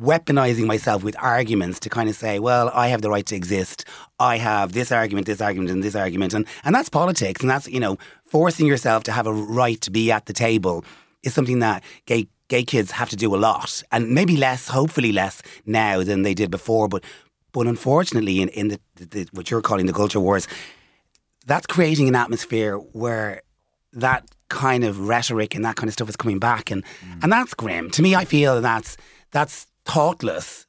weaponizing 0.00 0.64
myself 0.64 1.04
with 1.04 1.14
arguments 1.18 1.78
to 1.80 1.90
kind 1.90 2.08
of 2.08 2.16
say, 2.16 2.38
well, 2.38 2.70
I 2.74 2.88
have 2.88 3.02
the 3.02 3.10
right 3.10 3.26
to 3.26 3.36
exist. 3.36 3.84
I 4.18 4.38
have 4.38 4.72
this 4.72 4.90
argument, 4.90 5.26
this 5.26 5.40
argument, 5.40 5.70
and 5.70 5.84
this 5.84 5.94
argument. 5.94 6.32
And, 6.32 6.46
and 6.64 6.74
that's 6.74 6.88
politics. 6.88 7.42
And 7.42 7.50
that's, 7.50 7.68
you 7.68 7.78
know, 7.78 7.98
forcing 8.24 8.66
yourself 8.66 9.04
to 9.04 9.12
have 9.12 9.26
a 9.26 9.32
right 9.32 9.80
to 9.82 9.90
be 9.90 10.10
at 10.10 10.26
the 10.26 10.32
table 10.32 10.84
is 11.22 11.34
something 11.34 11.58
that 11.58 11.84
gay 12.06 12.26
gay 12.52 12.64
kids 12.64 12.90
have 12.90 13.08
to 13.08 13.16
do 13.16 13.34
a 13.34 13.40
lot. 13.48 13.82
And 13.90 14.10
maybe 14.10 14.36
less, 14.36 14.68
hopefully 14.68 15.10
less 15.10 15.42
now 15.64 16.04
than 16.04 16.22
they 16.22 16.34
did 16.34 16.50
before. 16.50 16.86
But 16.86 17.02
but 17.52 17.66
unfortunately 17.66 18.40
in, 18.42 18.48
in 18.48 18.68
the, 18.68 18.78
the, 18.96 19.04
the 19.14 19.28
what 19.32 19.50
you're 19.50 19.62
calling 19.62 19.86
the 19.86 19.98
culture 20.02 20.20
wars, 20.20 20.46
that's 21.46 21.66
creating 21.66 22.08
an 22.08 22.14
atmosphere 22.14 22.76
where 22.76 23.42
that 23.94 24.22
kind 24.48 24.84
of 24.84 25.08
rhetoric 25.08 25.54
and 25.54 25.64
that 25.64 25.76
kind 25.76 25.88
of 25.88 25.94
stuff 25.94 26.10
is 26.10 26.16
coming 26.16 26.38
back 26.38 26.70
and 26.70 26.84
mm. 26.84 27.22
and 27.22 27.32
that's 27.32 27.54
grim. 27.54 27.90
To 27.90 28.02
me 28.02 28.14
I 28.22 28.24
feel 28.26 28.60
that's 28.60 28.96
that's 29.30 29.66
thoughtless 29.86 30.66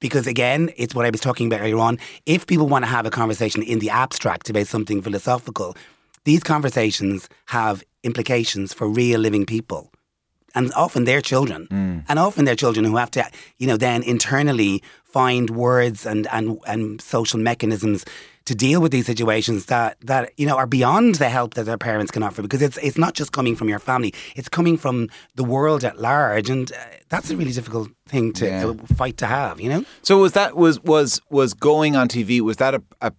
because 0.00 0.26
again, 0.26 0.70
it's 0.76 0.94
what 0.96 1.06
I 1.06 1.10
was 1.10 1.20
talking 1.20 1.46
about 1.46 1.60
earlier 1.60 1.78
on. 1.78 1.98
If 2.26 2.46
people 2.46 2.68
want 2.68 2.84
to 2.84 2.90
have 2.96 3.06
a 3.06 3.10
conversation 3.10 3.62
in 3.62 3.78
the 3.78 3.90
abstract 3.90 4.50
about 4.50 4.66
something 4.66 5.00
philosophical, 5.00 5.76
these 6.24 6.42
conversations 6.42 7.28
have 7.46 7.84
implications 8.02 8.74
for 8.74 8.86
real 8.88 9.20
living 9.20 9.46
people. 9.46 9.93
And 10.54 10.72
often 10.74 11.04
they're 11.04 11.20
children. 11.22 11.66
And 12.08 12.18
often 12.18 12.44
they're 12.44 12.54
children 12.56 12.84
who 12.84 12.96
have 12.96 13.10
to, 13.12 13.24
you 13.58 13.66
know, 13.66 13.76
then 13.76 14.02
internally 14.02 14.82
find 15.04 15.50
words 15.50 16.06
and, 16.06 16.26
and, 16.32 16.58
and 16.66 17.00
social 17.00 17.40
mechanisms 17.40 18.04
to 18.44 18.54
deal 18.54 18.80
with 18.82 18.92
these 18.92 19.06
situations 19.06 19.66
that, 19.66 19.96
that, 20.02 20.30
you 20.36 20.46
know, 20.46 20.56
are 20.56 20.66
beyond 20.66 21.14
the 21.16 21.28
help 21.30 21.54
that 21.54 21.64
their 21.64 21.78
parents 21.78 22.10
can 22.12 22.22
offer 22.22 22.42
because 22.42 22.60
it's, 22.60 22.76
it's 22.78 22.98
not 22.98 23.14
just 23.14 23.32
coming 23.32 23.56
from 23.56 23.68
your 23.70 23.78
family, 23.78 24.12
it's 24.36 24.48
coming 24.50 24.76
from 24.76 25.08
the 25.34 25.44
world 25.44 25.82
at 25.82 25.98
large. 25.98 26.50
And 26.50 26.70
uh, 26.70 26.76
that's 27.08 27.30
a 27.30 27.36
really 27.36 27.52
difficult 27.52 27.88
thing 28.06 28.32
to 28.34 28.46
Yeah. 28.46 28.66
uh, 28.66 28.74
fight 28.96 29.16
to 29.18 29.26
have, 29.26 29.60
you 29.60 29.70
know? 29.70 29.84
So 30.02 30.18
was 30.18 30.32
that 30.32 30.56
was 30.56 30.78
was 30.82 31.20
was 31.30 31.54
going 31.54 31.96
on 31.96 32.06
TV? 32.08 32.40
Was 32.42 32.58
that 32.58 32.74
a, 32.74 32.82
a 33.00 33.12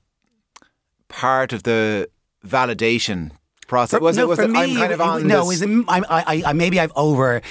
part 1.10 1.54
of 1.54 1.64
the 1.64 2.08
validation 2.46 3.32
process? 3.68 4.00
was 4.02 4.18
no, 4.18 4.24
it? 4.24 4.28
Was 4.28 4.40
for 4.40 4.46
it? 4.46 4.52
me, 4.52 4.60
I'm 4.60 4.76
kind 4.76 4.94
of 4.94 5.02
on 5.02 5.28
no, 5.28 5.50
this. 5.50 5.62
I, 5.88 6.02
I, 6.10 6.44
I, 6.48 6.54
maybe 6.54 6.80
I've 6.80 6.94
over 6.96 7.42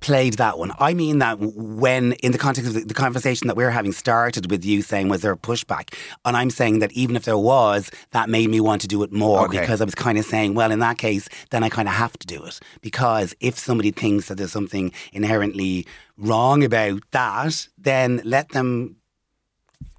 played 0.00 0.34
that 0.34 0.58
one. 0.58 0.70
I 0.78 0.92
mean 0.92 1.18
that 1.20 1.38
when, 1.40 2.12
in 2.14 2.32
the 2.32 2.36
context 2.36 2.68
of 2.68 2.74
the, 2.74 2.80
the 2.80 2.92
conversation 2.92 3.46
that 3.48 3.56
we're 3.56 3.70
having 3.70 3.90
started 3.90 4.50
with 4.50 4.62
you 4.62 4.82
saying, 4.82 5.08
was 5.08 5.22
there 5.22 5.32
a 5.32 5.36
pushback? 5.36 5.94
And 6.26 6.36
I'm 6.36 6.50
saying 6.50 6.80
that 6.80 6.92
even 6.92 7.16
if 7.16 7.24
there 7.24 7.38
was, 7.38 7.90
that 8.10 8.28
made 8.28 8.50
me 8.50 8.60
want 8.60 8.82
to 8.82 8.86
do 8.86 9.02
it 9.02 9.12
more 9.12 9.46
Okay. 9.46 9.60
because 9.60 9.80
I 9.80 9.84
was 9.86 9.94
kind 9.94 10.18
of 10.18 10.26
saying, 10.26 10.52
well, 10.54 10.70
in 10.70 10.80
that 10.80 10.98
case, 10.98 11.26
then 11.48 11.64
I 11.64 11.70
kind 11.70 11.88
of 11.88 11.94
have 11.94 12.12
to 12.18 12.26
do 12.26 12.44
it. 12.44 12.60
Because 12.82 13.34
if 13.40 13.58
somebody 13.58 13.92
thinks 13.92 14.28
that 14.28 14.34
there's 14.34 14.52
something 14.52 14.92
inherently 15.14 15.86
wrong 16.18 16.62
about 16.62 17.00
that, 17.12 17.68
then 17.78 18.20
let 18.24 18.50
them, 18.50 18.96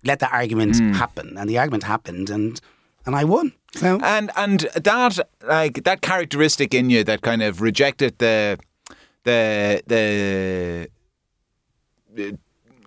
let 0.03 0.19
the 0.19 0.29
argument 0.29 0.77
Hmm. 0.77 0.93
happen. 0.93 1.35
And 1.35 1.49
the 1.49 1.57
argument 1.57 1.81
happened 1.81 2.29
and, 2.29 2.61
and 3.07 3.15
I 3.15 3.23
won. 3.23 3.53
So. 3.75 3.99
And 4.01 4.31
and 4.35 4.61
that 4.75 5.19
like 5.43 5.83
that 5.83 6.01
characteristic 6.01 6.73
in 6.73 6.89
you 6.89 7.03
that 7.03 7.21
kind 7.21 7.41
of 7.43 7.61
rejected 7.61 8.17
the 8.19 8.57
the 9.23 9.81
the 9.87 10.89
uh, 12.17 12.31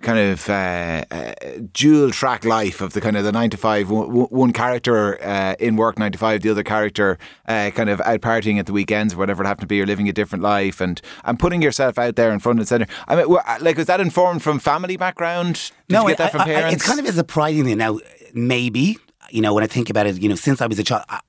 kind 0.00 0.18
of 0.18 0.49
uh, 0.49 1.04
uh, 1.11 1.33
dual 1.73 2.11
track 2.12 2.45
life 2.45 2.80
of 2.80 2.92
the 2.92 3.00
kind 3.00 3.16
of 3.16 3.25
the 3.25 3.33
nine 3.33 3.50
to 3.50 3.57
five 3.57 3.90
one, 3.90 4.09
one 4.30 4.52
character 4.52 5.21
uh, 5.23 5.54
in 5.59 5.75
work 5.76 5.99
nine 5.99 6.12
to 6.12 6.18
five 6.18 6.40
the 6.40 6.49
other 6.50 6.62
character 6.62 7.18
uh, 7.49 7.71
kind 7.75 7.90
of 7.90 8.00
out 8.02 8.21
partying 8.21 8.59
at 8.61 8.66
the 8.66 8.73
weekends 8.73 9.14
or 9.14 9.16
whatever 9.18 9.42
it 9.42 9.47
happened 9.47 9.62
to 9.62 9.66
be 9.66 9.76
you're 9.76 9.87
living 9.87 10.09
a 10.09 10.12
different 10.12 10.42
life 10.42 10.80
and 10.80 11.02
and 11.25 11.38
putting 11.40 11.61
yourself 11.61 11.99
out 11.99 12.14
there 12.14 12.30
in 12.33 12.38
front 12.38 12.61
and 12.61 12.68
center 12.68 12.87
I 13.09 13.16
mean 13.16 13.26
like 13.61 13.76
was 13.76 13.87
that 13.87 14.00
informed 14.00 14.42
from 14.42 14.61
family 14.61 14.97
background 14.97 15.73
did 15.88 16.00
you 16.00 16.09
get 16.09 16.18
that 16.18 16.30
from 16.30 16.42
I- 16.42 16.45
I- 16.45 16.47
parents 16.47 16.75
it's 16.76 16.87
kind 16.87 17.00
of 17.00 17.07
a 17.07 17.12
surprising 17.12 17.64
thing. 17.64 17.78
Now, 17.78 17.99
maybe 18.33 18.99
you 19.30 19.40
know 19.40 19.52
when 19.54 19.64
I 19.64 19.66
think 19.66 19.90
about 19.90 20.06
it, 20.06 20.20
you 20.20 20.28
know, 20.28 20.35
since 20.35 20.61
I 20.61 20.66
was 20.66 20.78
a 20.78 20.85
child, 20.85 21.04
I, 21.08 21.20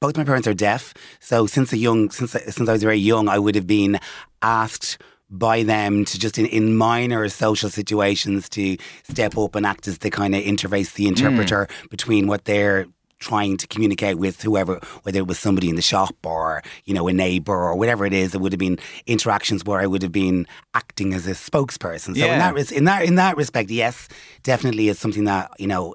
both 0.00 0.16
my 0.16 0.24
parents 0.24 0.46
are 0.46 0.54
deaf. 0.54 0.94
So 1.20 1.46
since 1.46 1.72
a 1.72 1.78
young, 1.78 2.10
since 2.10 2.34
I- 2.36 2.40
since 2.50 2.68
I 2.68 2.72
was 2.72 2.82
very 2.82 2.98
young, 2.98 3.28
I 3.28 3.38
would 3.38 3.54
have 3.54 3.66
been 3.66 3.98
asked 4.42 4.98
by 5.30 5.62
them 5.62 6.04
to 6.04 6.18
just 6.18 6.38
in, 6.38 6.46
in 6.46 6.76
minor 6.76 7.28
social 7.28 7.70
situations 7.70 8.48
to 8.50 8.76
step 9.04 9.36
up 9.38 9.54
and 9.54 9.64
act 9.66 9.88
as 9.88 9.98
the 9.98 10.10
kind 10.10 10.34
of 10.34 10.42
interface, 10.42 10.94
the 10.94 11.04
hmm. 11.04 11.08
interpreter 11.08 11.66
between 11.90 12.26
what 12.26 12.44
they're 12.44 12.86
trying 13.20 13.56
to 13.56 13.66
communicate 13.66 14.18
with 14.18 14.42
whoever, 14.42 14.78
whether 15.04 15.18
it 15.18 15.26
was 15.26 15.38
somebody 15.38 15.70
in 15.70 15.76
the 15.76 15.82
shop 15.82 16.14
or, 16.24 16.62
you 16.84 16.92
know, 16.92 17.08
a 17.08 17.12
neighbor 17.12 17.54
or 17.54 17.74
whatever 17.74 18.04
it 18.04 18.12
is, 18.12 18.34
it 18.34 18.40
would 18.40 18.52
have 18.52 18.58
been 18.58 18.78
interactions 19.06 19.64
where 19.64 19.80
I 19.80 19.86
would 19.86 20.02
have 20.02 20.12
been 20.12 20.46
acting 20.74 21.14
as 21.14 21.26
a 21.26 21.30
spokesperson. 21.30 22.14
So 22.14 22.26
Yeah. 22.26 22.34
in 22.34 22.38
that 22.40 22.54
res- 22.54 22.72
in 22.72 22.84
that 22.84 23.04
in 23.04 23.14
that 23.14 23.36
respect, 23.38 23.70
yes, 23.70 24.08
definitely 24.42 24.90
it's 24.90 25.00
something 25.00 25.24
that, 25.24 25.50
you 25.58 25.66
know, 25.66 25.94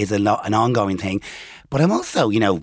is 0.00 0.12
a 0.12 0.18
lo- 0.18 0.40
an 0.44 0.54
ongoing 0.54 0.96
thing. 0.96 1.20
But 1.68 1.80
I'm 1.80 1.92
also, 1.92 2.30
you 2.30 2.40
know, 2.40 2.62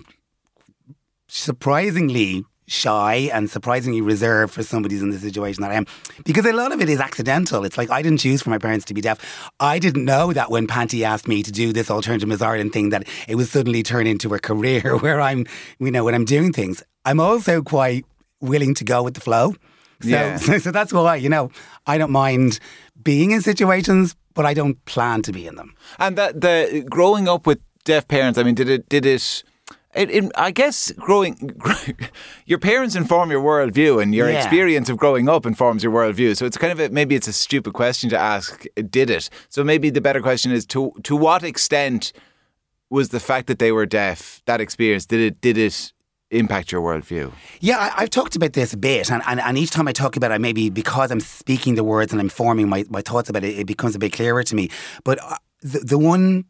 surprisingly 1.28 2.44
shy 2.68 3.30
and 3.32 3.50
surprisingly 3.50 4.00
reserved 4.00 4.52
for 4.52 4.62
somebody 4.62 4.94
who's 4.94 5.02
in 5.02 5.10
the 5.10 5.18
situation 5.18 5.62
that 5.62 5.70
I 5.70 5.74
am 5.74 5.86
because 6.24 6.44
a 6.44 6.52
lot 6.52 6.72
of 6.72 6.80
it 6.80 6.88
is 6.88 7.00
accidental. 7.00 7.64
It's 7.64 7.78
like 7.78 7.90
I 7.90 8.02
didn't 8.02 8.18
choose 8.18 8.42
for 8.42 8.50
my 8.50 8.58
parents 8.58 8.84
to 8.86 8.94
be 8.94 9.00
deaf. 9.00 9.50
I 9.58 9.78
didn't 9.78 10.04
know 10.04 10.32
that 10.32 10.50
when 10.50 10.66
Panti 10.66 11.02
asked 11.02 11.26
me 11.26 11.42
to 11.42 11.50
do 11.50 11.72
this 11.72 11.90
alternative 11.90 12.28
Miss 12.28 12.42
Ireland 12.42 12.72
thing 12.72 12.90
that 12.90 13.08
it 13.26 13.36
would 13.36 13.48
suddenly 13.48 13.82
turn 13.82 14.06
into 14.06 14.34
a 14.34 14.38
career 14.38 14.96
where 15.02 15.20
I'm, 15.20 15.46
you 15.78 15.90
know, 15.90 16.04
when 16.04 16.14
I'm 16.14 16.26
doing 16.26 16.52
things. 16.52 16.82
I'm 17.04 17.20
also 17.20 17.62
quite 17.62 18.04
willing 18.40 18.74
to 18.74 18.84
go 18.84 19.02
with 19.02 19.14
the 19.14 19.20
flow. 19.20 19.54
So, 20.02 20.08
Yeah. 20.08 20.36
so, 20.36 20.58
so 20.64 20.70
that's 20.70 20.92
why, 20.92 21.16
you 21.16 21.28
know, 21.28 21.50
I 21.86 21.98
don't 21.98 22.12
mind 22.12 22.58
being 23.02 23.30
in 23.32 23.40
situations, 23.42 24.14
but 24.34 24.46
I 24.46 24.54
don't 24.54 24.82
plan 24.84 25.22
to 25.22 25.32
be 25.32 25.46
in 25.46 25.56
them. 25.56 25.74
And 25.98 26.16
that 26.16 26.40
the 26.40 26.84
growing 26.88 27.28
up 27.28 27.46
with 27.46 27.58
deaf 27.84 28.06
parents, 28.08 28.38
I 28.38 28.42
mean, 28.42 28.54
did 28.54 28.68
it 28.68 28.88
did 28.88 29.04
it? 29.06 29.42
It, 29.94 30.10
it, 30.10 30.30
I 30.36 30.50
guess 30.52 30.92
growing, 30.92 31.50
your 32.46 32.58
parents 32.58 32.94
inform 32.94 33.30
your 33.30 33.42
worldview, 33.42 34.00
and 34.02 34.14
your 34.14 34.28
Yeah. 34.30 34.36
experience 34.36 34.88
of 34.90 34.96
growing 34.98 35.28
up 35.28 35.46
informs 35.46 35.82
your 35.82 35.92
worldview. 35.92 36.36
So 36.36 36.44
it's 36.46 36.58
kind 36.58 36.72
of 36.72 36.78
a, 36.78 36.90
maybe 36.90 37.14
it's 37.16 37.26
a 37.26 37.32
stupid 37.32 37.72
question 37.72 38.10
to 38.10 38.18
ask. 38.18 38.64
Did 38.90 39.10
it? 39.10 39.30
So 39.48 39.64
maybe 39.64 39.90
the 39.90 40.00
better 40.02 40.20
question 40.20 40.52
is 40.52 40.66
to 40.66 40.92
to 41.02 41.16
what 41.16 41.42
extent 41.42 42.12
was 42.90 43.08
the 43.08 43.20
fact 43.20 43.46
that 43.46 43.58
they 43.58 43.72
were 43.72 43.86
deaf 43.86 44.42
that 44.44 44.60
experience? 44.60 45.06
Did 45.06 45.20
it 45.20 45.40
did 45.40 45.56
it 45.58 45.92
impact 46.30 46.72
your 46.72 46.82
worldview? 46.82 47.32
Yeah, 47.60 47.78
I, 47.78 48.02
I've 48.02 48.10
talked 48.10 48.36
about 48.36 48.52
this 48.52 48.72
a 48.72 48.76
bit, 48.76 49.10
and, 49.10 49.22
and, 49.26 49.40
and 49.40 49.58
each 49.58 49.70
time 49.70 49.88
I 49.88 49.92
talk 49.92 50.16
about 50.16 50.30
it, 50.30 50.40
maybe 50.40 50.70
because 50.70 51.10
I'm 51.10 51.20
speaking 51.20 51.74
the 51.74 51.84
words 51.84 52.12
and 52.12 52.20
I'm 52.20 52.28
forming 52.28 52.68
my, 52.68 52.84
my 52.88 53.00
thoughts 53.00 53.28
about 53.28 53.44
it, 53.44 53.58
it 53.58 53.66
becomes 53.66 53.94
a 53.94 53.98
bit 53.98 54.12
clearer 54.12 54.42
to 54.42 54.54
me. 54.54 54.70
But 55.04 55.18
uh, 55.22 55.36
the, 55.62 55.80
the 55.80 55.98
one 55.98 56.44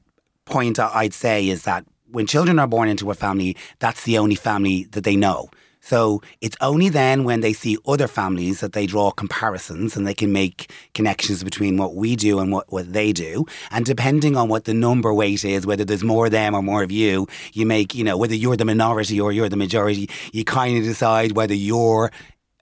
point 0.44 0.78
I'd 0.78 1.14
say 1.14 1.49
is 1.49 1.62
that 1.64 1.85
when 2.11 2.26
children 2.26 2.58
are 2.58 2.66
born 2.66 2.88
into 2.88 3.11
a 3.11 3.14
family, 3.14 3.56
that's 3.78 4.04
the 4.04 4.18
only 4.18 4.35
family 4.35 4.85
that 4.92 5.04
they 5.04 5.16
know. 5.16 5.50
So 5.88 6.21
it's 6.42 6.57
only 6.61 6.90
then 6.90 7.25
when 7.25 7.40
they 7.40 7.54
see 7.54 7.78
other 7.87 8.09
families 8.09 8.61
that 8.61 8.75
they 8.75 8.85
draw 8.85 9.11
comparisons 9.11 9.97
and 9.97 10.07
they 10.07 10.12
can 10.12 10.30
make 10.35 10.71
connections 10.92 11.42
between 11.42 11.78
what 11.78 11.95
we 11.95 12.14
do 12.14 12.40
and 12.40 12.52
what, 12.52 12.71
what 12.71 12.92
they 12.92 13.11
do. 13.11 13.47
And 13.71 13.87
depending 13.87 14.37
on 14.37 14.50
what 14.50 14.66
the 14.66 14.75
number 14.75 15.14
weight 15.14 15.47
is, 15.47 15.66
whether 15.66 15.87
there's 15.87 16.04
more 16.04 16.26
of 16.26 16.33
them 16.33 16.54
or 16.54 16.61
more 16.61 16.83
of 16.83 16.92
you, 16.92 17.26
you 17.54 17.64
make, 17.64 17.95
you 17.95 18.04
know, 18.04 18.18
whether 18.18 18.35
you're 18.35 18.54
the 18.54 18.66
minority 18.66 19.18
or 19.18 19.33
you're 19.33 19.49
the 19.49 19.57
majority, 19.57 20.11
you 20.30 20.45
kind 20.45 20.76
of 20.76 20.85
decide 20.85 21.33
whether 21.33 21.54
you're, 21.54 22.12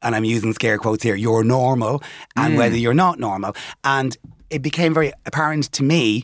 and 0.03 0.15
I'm 0.15 0.25
using 0.25 0.53
scare 0.53 0.79
quotes 0.79 1.03
here, 1.03 1.17
you're 1.17 1.43
normal 1.43 2.05
and 2.37 2.53
hmm. 2.53 2.59
whether 2.61 2.77
you're 2.77 2.95
not 2.95 3.19
normal. 3.19 3.57
And 3.83 4.17
it 4.51 4.63
became 4.63 4.95
very 4.95 5.13
apparent 5.25 5.73
to 5.73 5.83
me, 5.83 6.23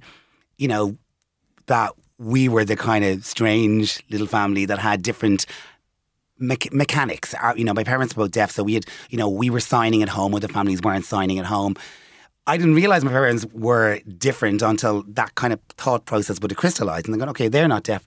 you 0.56 0.68
know, 0.68 0.96
that 1.66 1.94
we 2.18 2.48
were 2.48 2.64
the 2.64 2.76
kind 2.76 3.04
of 3.04 3.24
strange 3.24 4.04
little 4.08 4.28
family 4.28 4.66
that 4.66 4.78
had 4.78 5.02
different 5.02 5.46
me- 6.42 6.56
mechanics. 6.72 7.34
Our, 7.34 7.56
you 7.56 7.64
know, 7.64 7.74
my 7.74 7.84
parents 7.84 8.16
were 8.16 8.24
both 8.24 8.32
deaf, 8.32 8.50
so 8.50 8.62
we 8.62 8.74
had, 8.74 8.84
you 9.10 9.18
know, 9.18 9.28
we 9.28 9.48
were 9.48 9.60
signing 9.60 10.02
at 10.02 10.10
home. 10.10 10.34
Other 10.34 10.48
families 10.48 10.80
weren't 10.82 11.04
signing 11.04 11.38
at 11.38 11.46
home. 11.46 11.76
I 12.46 12.56
didn't 12.56 12.74
realize 12.74 13.04
my 13.04 13.12
parents 13.12 13.46
were 13.52 14.00
different 14.18 14.62
until 14.62 15.04
that 15.08 15.34
kind 15.36 15.52
of 15.52 15.60
thought 15.78 16.06
process 16.06 16.40
would 16.40 16.50
have 16.50 16.58
crystallized. 16.58 17.06
And 17.06 17.14
they're 17.14 17.20
going, 17.20 17.30
okay, 17.30 17.48
they're 17.48 17.68
not 17.68 17.84
deaf. 17.84 18.04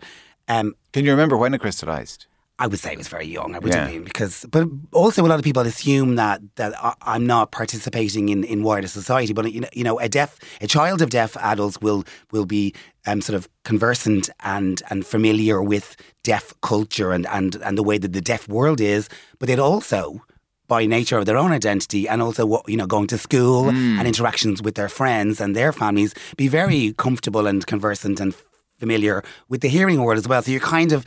Um, 0.48 0.76
Can 0.94 1.06
you 1.06 1.12
remember 1.12 1.38
when 1.38 1.54
it 1.54 1.62
crystallized? 1.62 2.26
I 2.58 2.68
would 2.68 2.80
say 2.80 2.94
I 2.94 2.96
was 2.96 3.10
very 3.10 3.26
young. 3.28 3.54
I 3.54 3.60
would 3.60 3.74
Yeah. 3.74 3.88
have 3.90 4.06
because, 4.06 4.46
but 4.50 4.66
also 4.94 5.26
a 5.26 5.28
lot 5.28 5.40
of 5.40 5.44
people 5.44 5.64
assume 5.64 6.16
that 6.16 6.40
that 6.56 6.74
I'm 7.02 7.26
not 7.26 7.52
participating 7.52 8.30
in, 8.30 8.44
in 8.46 8.64
wider 8.64 8.88
society. 8.88 9.34
But 9.34 9.52
you 9.52 9.62
know, 9.62 9.68
you 9.74 9.84
know, 9.84 10.00
a 10.00 10.08
deaf, 10.08 10.40
a 10.62 10.68
child 10.68 11.02
of 11.02 11.10
deaf 11.10 11.36
adults 11.38 11.82
will 11.82 12.04
will 12.32 12.46
be 12.46 12.74
um, 13.06 13.20
sort 13.22 13.36
of 13.36 13.50
conversant 13.66 14.30
and 14.40 14.82
and 14.90 15.06
familiar 15.06 15.62
with 15.62 15.96
deaf 16.24 16.54
culture 16.62 17.12
and 17.12 17.28
and 17.28 17.56
and 17.66 17.78
the 17.78 17.84
way 17.84 17.98
that 17.98 18.14
the 18.14 18.22
deaf 18.22 18.48
world 18.48 18.80
is. 18.80 19.10
But 19.38 19.48
they'd 19.48 19.60
also 19.60 20.22
by 20.68 20.86
nature 20.88 21.18
of 21.20 21.26
their 21.26 21.38
own 21.38 21.52
identity 21.52 22.08
and 22.08 22.22
also 22.22 22.46
what 22.46 22.68
you 22.70 22.78
know 22.78 22.88
going 22.88 23.08
to 23.08 23.18
school 23.18 23.70
and 23.70 24.08
interactions 24.08 24.62
with 24.64 24.76
their 24.76 24.90
friends 24.90 25.42
and 25.42 25.56
their 25.56 25.72
families 25.74 26.14
be 26.38 26.48
very 26.48 26.94
comfortable 26.98 27.46
and 27.48 27.68
conversant 27.68 28.20
and 28.20 28.34
familiar 28.80 29.24
with 29.48 29.62
the 29.62 29.68
hearing 29.70 30.02
world 30.04 30.18
as 30.18 30.28
well 30.28 30.42
so 30.42 30.52
you're 30.52 30.60
kind 30.78 30.92
of 30.92 31.06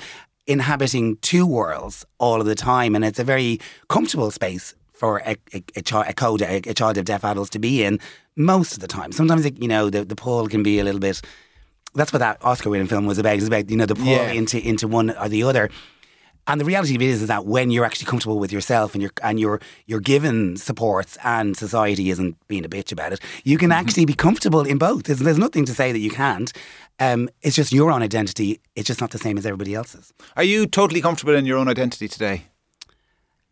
inhabiting 0.49 1.17
two 1.19 1.47
worlds 1.47 2.05
all 2.19 2.41
of 2.41 2.47
the 2.47 2.55
time 2.57 2.97
and 2.97 3.05
it's 3.05 3.19
a 3.21 3.25
very 3.25 3.61
comfortable 3.89 4.31
space 4.31 4.75
for 4.93 5.19
a, 5.25 5.37
a, 5.55 5.63
a, 5.77 5.83
chi- 5.83 6.09
a 6.09 6.13
coda, 6.13 6.47
a, 6.51 6.57
a 6.71 6.75
child 6.75 6.99
of 6.99 7.05
deaf 7.05 7.25
adults 7.25 7.51
to 7.51 7.59
be 7.61 7.85
in 7.85 8.01
most 8.35 8.73
of 8.73 8.81
the 8.81 8.89
time 8.89 9.13
sometimes 9.13 9.45
it, 9.45 9.61
you 9.63 9.69
know 9.69 9.91
the, 9.91 10.05
the 10.05 10.17
pull 10.17 10.49
can 10.49 10.63
be 10.63 10.79
a 10.81 10.85
little 10.85 11.01
bit 11.01 11.21
that's 11.95 12.13
what 12.13 12.19
that 12.21 12.37
Oscar 12.45 12.69
winning 12.71 12.87
film 12.87 13.07
was 13.07 13.19
about. 13.19 13.33
It 13.33 13.37
was 13.37 13.47
about 13.49 13.71
you 13.71 13.77
know 13.77 13.87
the 13.87 13.95
pull 13.95 14.05
Yeah. 14.07 14.31
into 14.31 14.59
into 14.61 14.87
one 14.87 15.11
or 15.11 15.29
the 15.29 15.43
other. 15.43 15.71
And 16.49 16.61
the 16.61 16.65
reality 16.65 16.97
of 16.97 17.03
it 17.03 17.09
is, 17.09 17.23
is 17.23 17.29
that 17.29 17.45
when 17.45 17.71
you're 17.71 17.85
actually 17.85 18.07
comfortable 18.07 18.39
with 18.39 18.51
yourself 18.51 18.95
and 18.95 19.03
you're 19.03 19.13
and 19.23 19.39
you're 19.39 19.61
you're 19.87 20.01
given 20.01 20.57
supports 20.57 21.19
and 21.23 21.57
society 21.57 22.11
isn't 22.11 22.37
being 22.49 22.65
a 22.65 22.69
bitch 22.69 22.91
about 22.91 23.13
it, 23.13 23.21
you 23.45 23.59
can 23.59 23.71
actually 23.71 24.07
be 24.07 24.15
comfortable 24.15 24.63
in 24.63 24.79
both. 24.79 25.05
There's, 25.05 25.21
there's 25.21 25.39
nothing 25.39 25.67
to 25.67 25.75
say 25.75 25.93
that 25.93 25.99
you 25.99 26.11
can't. 26.11 26.53
Um, 26.99 27.29
it's 27.43 27.55
just 27.55 27.71
your 27.71 27.93
own 27.93 28.03
identity. 28.03 28.61
It's 28.75 28.89
just 28.89 29.01
not 29.01 29.11
the 29.11 29.19
same 29.19 29.39
as 29.39 29.47
everybody 29.47 29.75
else's. 29.75 30.13
Are 30.37 30.43
you 30.43 30.67
totally 30.67 31.01
comfortable 31.01 31.35
in 31.35 31.47
your 31.47 31.59
own 31.59 31.69
identity 31.69 32.09
today? 32.09 32.45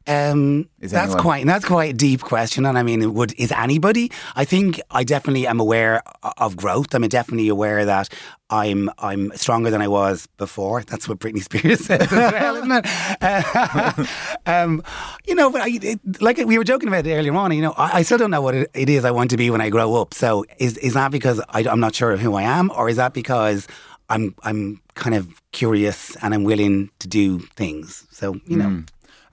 Um, 0.09 0.69
that's 0.79 0.95
anyone? 0.95 1.19
quite 1.19 1.47
that's 1.47 1.65
quite 1.65 1.91
a 1.91 1.97
deep 1.97 2.21
question, 2.21 2.65
and 2.65 2.79
I 2.79 2.85
mean, 2.85 3.13
would 3.15 3.35
is 3.39 3.51
anybody? 3.51 4.13
I 4.37 4.45
think 4.45 4.81
I 4.91 5.03
definitely 5.03 5.49
am 5.49 5.59
aware 5.59 6.03
of 6.39 6.57
growth. 6.57 6.95
I'm 6.95 7.03
definitely 7.09 7.49
aware 7.49 7.85
that 7.85 8.09
I'm 8.49 8.91
I'm 8.99 9.33
stronger 9.37 9.71
than 9.71 9.83
I 9.83 9.89
was 9.89 10.29
before. 10.37 10.83
That's 10.83 11.09
what 11.09 11.19
Britney 11.19 11.43
Spears 11.43 11.81
says 11.87 12.03
as 12.03 12.33
well, 12.33 12.57
isn't 12.63 12.73
it? 12.73 12.87
Uh, 13.21 14.05
um, 14.47 14.83
you 15.27 15.35
know, 15.35 15.51
but 15.51 15.63
I, 15.63 15.79
it, 15.83 16.23
like 16.23 16.39
we 16.39 16.57
were 16.59 16.65
joking 16.65 16.89
about 16.89 17.07
it 17.07 17.15
earlier 17.15 17.35
on. 17.35 17.53
You 17.53 17.63
know, 17.63 17.75
I, 17.77 17.99
I 17.99 18.03
still 18.03 18.19
don't 18.19 18.31
know 18.31 18.43
what 18.43 18.55
it, 18.55 18.71
it 18.75 18.89
is 18.89 19.05
I 19.05 19.11
want 19.11 19.31
to 19.31 19.37
be 19.37 19.51
when 19.51 19.61
I 19.61 19.71
grow 19.71 19.95
up. 19.97 20.15
So 20.15 20.45
is 20.59 20.77
is 20.79 20.95
that 20.95 21.11
because 21.11 21.41
I, 21.49 21.61
I'm 21.69 21.81
not 21.81 21.95
sure 21.95 22.13
of 22.13 22.21
who 22.21 22.35
I 22.35 22.43
am, 22.43 22.71
or 22.71 22.89
is 22.89 22.97
that 22.97 23.15
because 23.15 23.67
I'm 24.09 24.35
I'm 24.45 24.81
kind 24.95 25.17
of 25.17 25.43
curious 25.53 26.17
and 26.23 26.33
I'm 26.33 26.45
willing 26.45 26.91
to 27.01 27.09
do 27.09 27.41
things? 27.57 28.07
So 28.11 28.41
you 28.47 28.57
know. 28.57 28.85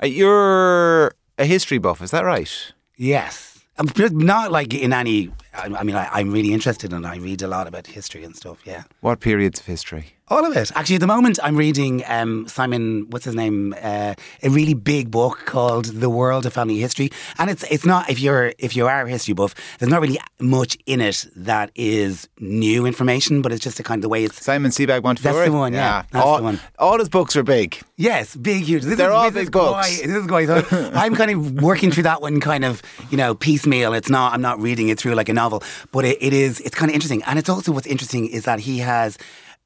Uh, 0.01 0.07
you're 0.07 1.13
a 1.37 1.45
history 1.45 1.77
buff, 1.77 2.01
is 2.01 2.11
that 2.11 2.25
right? 2.25 2.73
Yes. 2.97 3.59
Um, 3.77 3.87
Not 4.11 4.51
like 4.51 4.73
in 4.73 4.91
any 4.91 5.31
I, 5.55 5.65
I 5.65 5.83
mean, 5.83 5.95
I, 5.95 6.09
I'm 6.11 6.31
really 6.31 6.53
interested 6.53 6.93
and 6.93 7.05
I 7.05 7.17
read 7.17 7.41
a 7.41 7.47
lot 7.47 7.67
about 7.67 7.87
history 7.87 8.23
and 8.23 8.35
stuff. 8.35 8.59
Yeah. 8.65 8.83
What 9.01 9.19
periods 9.19 9.59
of 9.59 9.65
history? 9.65 10.13
All 10.29 10.45
of 10.45 10.55
it. 10.55 10.71
Actually, 10.73 10.95
at 10.95 11.01
the 11.01 11.07
moment, 11.07 11.37
I'm 11.43 11.57
reading 11.57 12.01
um, 12.07 12.47
Simon, 12.47 13.09
what's 13.09 13.25
his 13.25 13.35
name, 13.35 13.75
uh, 13.81 14.15
a 14.41 14.49
really 14.49 14.73
big 14.73 15.11
book 15.11 15.41
called 15.45 15.85
"The 15.85 16.09
World 16.09 16.45
of 16.45 16.53
Family 16.53 16.77
History," 16.77 17.11
and 17.37 17.49
it's 17.49 17.63
it's 17.69 17.85
not 17.85 18.09
if 18.09 18.21
you're 18.21 18.53
if 18.57 18.73
you 18.73 18.87
are 18.87 19.01
a 19.01 19.09
history 19.09 19.33
buff, 19.33 19.53
there's 19.77 19.91
not 19.91 20.01
really 20.01 20.17
much 20.39 20.77
in 20.85 21.01
it 21.01 21.27
that 21.35 21.71
is 21.75 22.29
new 22.39 22.85
information, 22.85 23.41
but 23.41 23.51
it's 23.51 23.61
just 23.61 23.81
a 23.81 23.83
kind 23.83 23.99
of 23.99 24.03
the 24.03 24.09
way 24.09 24.23
it's. 24.23 24.41
Simon 24.43 24.71
Sebag 24.71 25.03
Montefiore. 25.03 25.33
That's 25.33 25.51
the 25.51 25.57
one, 25.57 25.73
yeah. 25.73 26.03
That's 26.09 26.25
all, 26.25 26.37
the 26.37 26.43
one. 26.43 26.59
all 26.79 26.97
his 26.97 27.09
books 27.09 27.35
are 27.35 27.43
big. 27.43 27.81
Yes, 27.97 28.33
big, 28.35 28.63
huge. 28.63 28.83
This 28.83 28.97
They're 28.97 29.09
is, 29.09 29.13
all 29.13 29.29
this 29.29 29.41
is 29.41 29.47
big 29.47 29.51
books. 29.51 30.01
This 30.01 30.09
is 30.09 30.27
why 30.27 30.45
so 30.45 30.91
I'm 30.95 31.15
kind 31.15 31.31
of 31.31 31.61
working 31.61 31.91
through 31.91 32.03
that 32.03 32.21
one, 32.21 32.39
kind 32.39 32.63
of 32.63 32.81
you 33.11 33.17
know 33.17 33.35
piecemeal. 33.35 33.93
It's 33.93 34.09
not. 34.09 34.31
I'm 34.31 34.41
not 34.41 34.59
reading 34.61 34.87
it 34.87 34.97
through 34.97 35.15
like 35.15 35.27
a 35.27 35.33
novel, 35.43 35.59
but 35.91 36.03
it, 36.05 36.17
it 36.27 36.33
is. 36.33 36.59
It's 36.65 36.75
kind 36.79 36.89
of 36.91 36.95
interesting, 36.95 37.21
and 37.27 37.35
it's 37.39 37.49
also 37.49 37.71
what's 37.75 37.87
interesting 37.95 38.23
is 38.37 38.43
that 38.49 38.59
he 38.67 38.75
has. 38.91 39.17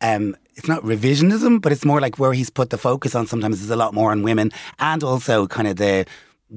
Um, 0.09 0.35
it's 0.57 0.67
not 0.67 0.81
revisionism, 0.83 1.59
but 1.61 1.71
it's 1.71 1.85
more 1.91 1.99
like 2.05 2.15
where 2.21 2.33
he's 2.39 2.51
put 2.59 2.69
the 2.69 2.77
focus 2.77 3.15
on. 3.15 3.25
Sometimes 3.27 3.61
is 3.61 3.71
a 3.71 3.75
lot 3.75 3.93
more 3.93 4.11
on 4.11 4.21
women, 4.29 4.51
and 4.91 5.03
also 5.03 5.47
kind 5.47 5.67
of 5.67 5.75
the 5.77 6.05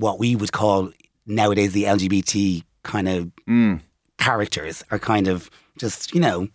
what 0.03 0.19
we 0.23 0.37
would 0.37 0.53
call 0.53 0.91
nowadays 1.27 1.73
the 1.73 1.85
LGBT 1.97 2.63
kind 2.83 3.09
of 3.09 3.31
Mm. 3.49 3.81
characters 4.19 4.85
are 4.91 4.99
kind 4.99 5.27
of 5.29 5.49
just 5.83 6.15
you 6.15 6.21
know 6.21 6.49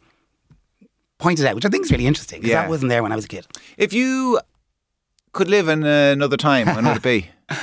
pointed 1.18 1.46
out, 1.48 1.56
which 1.56 1.66
I 1.66 1.70
think 1.70 1.86
is 1.86 1.92
really 1.92 2.08
interesting 2.08 2.40
because 2.42 2.52
Yeah. 2.54 2.62
that 2.62 2.70
wasn't 2.70 2.90
there 2.90 3.02
when 3.04 3.12
I 3.12 3.16
was 3.16 3.26
a 3.26 3.34
kid. 3.36 3.46
If 3.78 3.94
you 3.94 4.40
could 5.32 5.50
live 5.50 5.68
in 5.74 5.84
another 5.84 6.38
time, 6.38 6.66
when 6.76 6.86
would 6.86 6.98
it 6.98 7.04
be? 7.04 7.30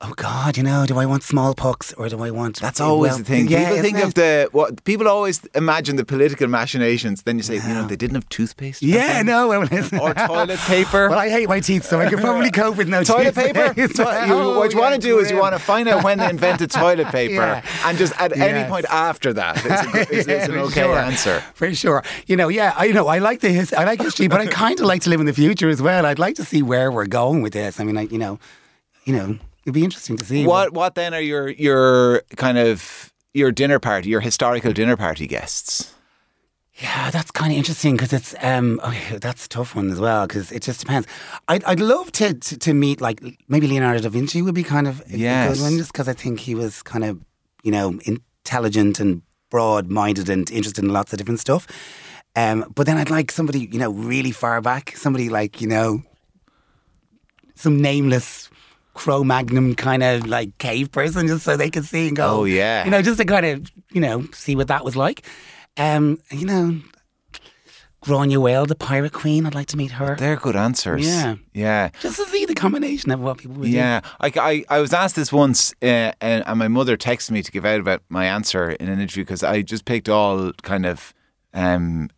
Oh 0.00 0.12
God, 0.14 0.56
you 0.56 0.62
know, 0.62 0.86
do 0.86 0.96
I 0.96 1.06
want 1.06 1.24
smallpox 1.24 1.92
or 1.94 2.08
do 2.08 2.22
I 2.22 2.30
want? 2.30 2.60
That's 2.60 2.80
always 2.80 3.10
well, 3.10 3.18
the 3.18 3.24
thing. 3.24 3.48
Yeah, 3.48 3.70
people 3.70 3.82
think 3.82 3.98
it? 3.98 4.04
of 4.04 4.14
the 4.14 4.48
what 4.52 4.84
people 4.84 5.08
always 5.08 5.44
imagine 5.56 5.96
the 5.96 6.04
political 6.04 6.46
machinations. 6.46 7.22
Then 7.24 7.36
you 7.36 7.42
say, 7.42 7.54
you 7.56 7.74
know, 7.74 7.84
they 7.84 7.96
didn't 7.96 8.14
have 8.14 8.28
toothpaste. 8.28 8.80
Yeah, 8.80 9.22
no, 9.22 9.48
well. 9.48 9.62
Or 10.00 10.14
toilet 10.14 10.60
paper. 10.60 11.08
Well, 11.08 11.18
I 11.18 11.28
hate 11.28 11.48
my 11.48 11.58
teeth, 11.58 11.84
so 11.84 11.98
I 12.00 12.08
could 12.08 12.20
probably 12.20 12.52
cope 12.52 12.76
with 12.76 12.88
no 12.88 13.02
Toilet 13.02 13.34
paper. 13.34 13.74
To- 13.74 13.82
you- 14.28 14.34
Oh, 14.34 14.56
what 14.60 14.72
you 14.72 14.78
want 14.78 14.94
to 14.94 15.00
do 15.00 15.18
is 15.18 15.32
you 15.32 15.36
want 15.36 15.54
to 15.56 15.58
find 15.58 15.88
out 15.88 16.04
when 16.04 16.18
they 16.18 16.30
invented 16.30 16.70
toilet 16.70 17.08
paper, 17.20 17.32
Yeah. 17.34 17.62
and 17.84 17.98
just 17.98 18.12
at 18.20 18.36
any 18.38 18.68
point 18.70 18.86
after 18.90 19.32
that, 19.32 19.56
it's, 19.64 19.66
a, 19.66 20.16
it's, 20.16 20.28
it's 20.28 20.48
an 20.48 20.58
okay 20.58 20.82
sure. 20.82 20.96
answer. 20.96 21.40
For 21.54 21.74
sure. 21.74 22.04
You 22.28 22.36
know, 22.36 22.46
yeah, 22.46 22.72
I 22.76 22.84
you 22.84 22.92
know 22.92 23.08
I 23.08 23.18
like 23.18 23.40
the 23.40 23.48
his, 23.48 23.72
I 23.72 23.82
like 23.82 24.00
history, 24.00 24.28
but 24.28 24.40
I 24.40 24.46
kind 24.46 24.78
of 24.78 24.86
like 24.86 25.02
to 25.02 25.10
live 25.10 25.18
in 25.18 25.26
the 25.26 25.32
future 25.32 25.68
as 25.68 25.82
well. 25.82 26.06
I'd 26.06 26.20
like 26.20 26.36
to 26.36 26.44
see 26.44 26.62
where 26.62 26.92
we're 26.92 27.06
going 27.08 27.42
with 27.42 27.52
this. 27.54 27.80
I 27.80 27.84
mean, 27.84 27.96
like 27.96 28.12
you 28.12 28.18
know, 28.18 28.38
you 29.04 29.12
know, 29.16 29.38
it'd 29.64 29.74
be 29.74 29.84
interesting 29.84 30.16
to 30.16 30.24
see 30.24 30.46
What 30.46 30.72
what 30.72 30.94
then 30.94 31.14
are 31.14 31.20
your 31.20 31.48
your 31.48 32.22
kind 32.36 32.58
of 32.58 33.12
your 33.34 33.52
dinner 33.52 33.78
party, 33.78 34.08
your 34.08 34.20
historical 34.20 34.72
dinner 34.72 34.96
party 34.96 35.26
guests? 35.26 35.94
Yeah, 36.80 37.10
that's 37.10 37.32
kind 37.32 37.50
of 37.52 37.58
interesting 37.58 37.96
because 37.96 38.12
it's 38.12 38.34
um, 38.40 38.80
oh, 38.84 38.94
that's 39.20 39.46
a 39.46 39.48
tough 39.48 39.74
one 39.74 39.90
as 39.90 39.98
well 39.98 40.26
because 40.28 40.52
it 40.52 40.62
just 40.62 40.78
depends. 40.80 41.08
I'd 41.48 41.64
I'd 41.64 41.80
love 41.80 42.12
to, 42.12 42.34
to 42.34 42.56
to 42.58 42.72
meet 42.74 43.00
like 43.00 43.20
maybe 43.48 43.66
Leonardo 43.66 44.00
da 44.00 44.08
Vinci 44.08 44.42
would 44.42 44.54
be 44.54 44.62
kind 44.62 44.86
of 44.86 45.00
a- 45.10 45.14
a 45.48 45.54
good 45.54 45.60
one 45.62 45.76
just 45.76 45.92
because 45.92 46.08
I 46.08 46.12
think 46.12 46.38
he 46.40 46.54
was 46.54 46.82
kind 46.82 47.04
of 47.04 47.18
you 47.64 47.72
know 47.72 47.98
intelligent 48.04 49.00
and 49.00 49.22
broad 49.50 49.90
minded 49.90 50.28
and 50.28 50.48
interested 50.50 50.84
in 50.84 50.92
lots 50.92 51.12
of 51.12 51.18
different 51.18 51.40
stuff. 51.40 51.66
Um, 52.36 52.70
but 52.76 52.86
then 52.86 52.96
I'd 52.96 53.10
like 53.10 53.32
somebody 53.32 53.68
you 53.72 53.78
know 53.80 53.90
really 53.90 54.30
far 54.30 54.60
back, 54.60 54.96
somebody 54.96 55.28
like 55.28 55.60
you 55.60 55.66
know 55.66 56.02
some 57.56 57.80
nameless. 57.82 58.48
Cro 58.98 59.22
Magnon 59.22 59.76
kind 59.76 60.02
of 60.02 60.26
like 60.26 60.58
cave 60.58 60.90
person, 60.90 61.28
just 61.28 61.44
so 61.44 61.56
they 61.56 61.70
could 61.70 61.84
see 61.84 62.08
and 62.08 62.16
go. 62.16 62.40
Oh, 62.40 62.44
yeah. 62.44 62.84
you 62.84 62.90
know, 62.90 63.00
just 63.00 63.20
to 63.20 63.24
kind 63.24 63.46
of 63.46 63.70
you 63.92 64.00
know 64.00 64.26
see 64.32 64.56
what 64.56 64.66
that 64.66 64.84
was 64.84 64.96
like. 64.96 65.24
Um, 65.76 66.18
you 66.32 66.44
know, 66.44 66.80
Granuaile, 68.02 68.66
the 68.66 68.74
pirate 68.74 69.12
queen. 69.12 69.46
I'd 69.46 69.54
like 69.54 69.68
to 69.68 69.76
meet 69.76 69.92
her. 69.92 70.16
They're 70.16 70.34
good 70.34 70.56
answers. 70.56 71.06
Yeah. 71.06 71.36
yeah. 71.54 71.90
Just 72.00 72.16
to 72.16 72.24
see 72.24 72.44
the 72.44 72.56
combination 72.56 73.12
of 73.12 73.20
what 73.20 73.38
people 73.38 73.58
would 73.58 73.68
Yeah, 73.68 74.00
I, 74.20 74.32
I, 74.34 74.64
I 74.68 74.80
was 74.80 74.92
asked 74.92 75.14
this 75.14 75.32
once, 75.32 75.72
uh, 75.80 76.10
and, 76.20 76.42
and 76.44 76.58
my 76.58 76.66
mother 76.66 76.96
texted 76.96 77.30
me 77.30 77.44
to 77.44 77.52
give 77.52 77.64
out 77.64 77.78
about 77.78 78.02
my 78.08 78.26
answer 78.26 78.70
in 78.70 78.88
an 78.88 78.98
interview 78.98 79.22
because 79.22 79.44
I 79.44 79.62
just 79.62 79.84
picked 79.84 80.08
all 80.08 80.52
kind 80.62 80.86
of 80.86 81.14
um, 81.54 82.10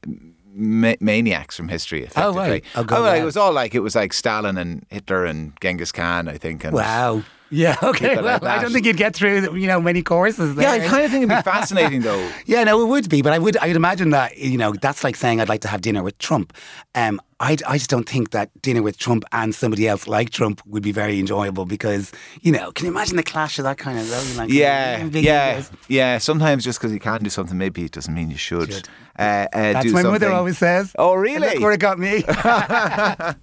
ma- 0.53 0.95
maniacs 1.01 1.57
from 1.57 1.69
history. 1.69 2.09
Oh, 2.17 2.35
right. 2.35 2.65
Oh, 2.75 2.85
good, 2.85 3.01
like, 3.01 3.21
it 3.23 3.25
was 3.25 3.37
all 3.37 3.53
like 3.53 3.75
it 3.75 3.81
was 3.81 3.95
like 3.95 4.13
Stalin 4.13 4.57
and 4.59 4.85
Hitler 4.91 5.25
and 5.25 5.53
Genghis 5.61 5.93
Khan, 5.93 6.29
I 6.29 6.39
think. 6.39 6.65
And. 6.65 6.75
Wow. 6.75 7.23
Yeah. 7.53 7.77
Okay. 7.83 8.11
People 8.11 8.25
like 8.25 8.43
Well, 8.43 8.51
I 8.59 8.63
don't 8.63 8.73
think 8.73 8.87
you'd 8.87 8.97
get 8.97 9.15
through 9.15 9.57
you 9.57 9.67
know 9.67 9.81
many 9.81 10.03
courses. 10.03 10.55
There. 10.55 10.65
Yeah, 10.65 10.85
I 10.85 10.89
kind 10.89 11.05
of 11.05 11.11
think 11.11 11.25
it'd 11.25 11.37
be 11.37 11.43
fascinating 11.51 12.03
though. 12.03 12.31
Yeah, 12.47 12.63
no, 12.65 12.81
it 12.83 12.87
would 12.87 13.09
be, 13.09 13.23
but 13.23 13.33
I 13.33 13.39
would, 13.39 13.57
I 13.57 13.67
would 13.67 13.77
imagine 13.77 14.11
that 14.11 14.39
you 14.39 14.57
know 14.57 14.73
that's 14.73 15.03
like 15.03 15.17
saying 15.17 15.41
I'd 15.41 15.49
like 15.49 15.63
to 15.63 15.69
have 15.69 15.81
dinner 15.81 16.03
with 16.03 16.17
Trump. 16.19 16.53
Um, 16.95 17.21
I, 17.41 17.57
I 17.67 17.79
just 17.79 17.89
don't 17.89 18.09
think 18.09 18.31
that 18.31 18.51
dinner 18.61 18.83
with 18.83 18.99
Trump 18.99 19.25
and 19.33 19.55
somebody 19.55 19.89
else 19.89 20.07
like 20.07 20.29
Trump 20.31 20.61
would 20.67 20.83
be 20.83 20.93
very 20.93 21.19
enjoyable 21.19 21.65
because 21.65 22.13
you 22.43 22.53
know, 22.53 22.71
can 22.73 22.85
you 22.87 22.93
imagine 22.93 23.17
the 23.17 23.23
clash 23.23 23.59
of 23.59 23.65
that 23.65 23.79
kind 23.79 23.99
of? 23.99 24.37
Like, 24.37 24.51
Yeah, 24.51 25.05
yeah, 25.11 25.55
egos. 25.55 25.71
yeah. 25.89 26.19
Sometimes 26.19 26.63
just 26.65 26.79
because 26.79 26.93
you 26.93 27.01
can't 27.01 27.23
do 27.25 27.31
something, 27.31 27.57
maybe 27.57 27.85
it 27.85 27.93
doesn't 27.93 28.15
mean 28.15 28.31
you 28.31 28.37
should. 28.37 28.73
Should. 28.73 28.89
Uh, 29.19 29.47
uh, 29.53 29.73
That's 29.73 29.91
my 29.93 30.03
mother 30.03 30.31
always 30.31 30.59
says. 30.59 30.93
Oh, 30.99 31.15
really? 31.15 31.49
Look 31.55 31.61
where 31.61 31.73
it 31.73 31.81
got 31.81 31.99
me. 31.99 32.25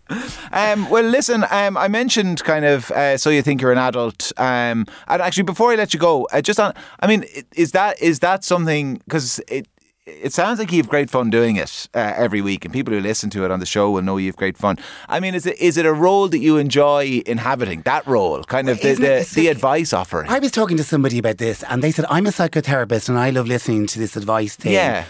Um, 0.51 0.89
well, 0.89 1.03
listen, 1.03 1.45
um, 1.51 1.75
I 1.77 1.87
mentioned 1.87 2.43
kind 2.43 2.65
of 2.65 2.89
uh, 2.91 3.17
so 3.17 3.29
you 3.29 3.41
think 3.41 3.61
you're 3.61 3.71
an 3.73 3.77
adult. 3.77 4.31
Um, 4.37 4.85
and 5.07 5.21
actually, 5.21 5.43
before 5.43 5.71
I 5.71 5.75
let 5.75 5.93
you 5.93 5.99
go, 5.99 6.25
uh, 6.31 6.41
just 6.41 6.59
on, 6.59 6.73
I 7.01 7.07
mean, 7.07 7.25
is 7.55 7.71
that 7.73 8.01
is 8.01 8.19
that 8.19 8.43
something? 8.43 9.01
Because 9.05 9.39
it 9.49 9.67
it 10.07 10.33
sounds 10.33 10.57
like 10.59 10.71
you 10.71 10.77
have 10.77 10.89
great 10.89 11.09
fun 11.09 11.29
doing 11.29 11.57
it 11.57 11.87
uh, 11.93 12.13
every 12.15 12.41
week, 12.41 12.63
and 12.65 12.73
people 12.73 12.93
who 12.93 13.01
listen 13.01 13.29
to 13.31 13.43
it 13.43 13.51
on 13.51 13.59
the 13.59 13.65
show 13.65 13.91
will 13.91 14.01
know 14.01 14.17
you 14.17 14.27
have 14.27 14.37
great 14.37 14.57
fun. 14.57 14.77
I 15.09 15.19
mean, 15.19 15.35
is 15.35 15.45
it 15.45 15.59
is 15.59 15.77
it 15.77 15.85
a 15.85 15.93
role 15.93 16.27
that 16.29 16.39
you 16.39 16.57
enjoy 16.57 17.21
inhabiting? 17.25 17.81
That 17.81 18.07
role, 18.07 18.43
kind 18.43 18.69
of 18.69 18.81
the 18.81 18.93
the, 18.93 19.31
the 19.35 19.47
advice 19.49 19.93
offering. 19.93 20.29
I 20.29 20.39
was 20.39 20.51
talking 20.51 20.77
to 20.77 20.83
somebody 20.83 21.17
about 21.17 21.37
this, 21.37 21.63
and 21.63 21.83
they 21.83 21.91
said, 21.91 22.05
I'm 22.09 22.25
a 22.25 22.31
psychotherapist 22.31 23.09
and 23.09 23.17
I 23.17 23.29
love 23.29 23.47
listening 23.47 23.87
to 23.87 23.99
this 23.99 24.15
advice 24.15 24.55
thing. 24.55 24.73
Yeah. 24.73 25.05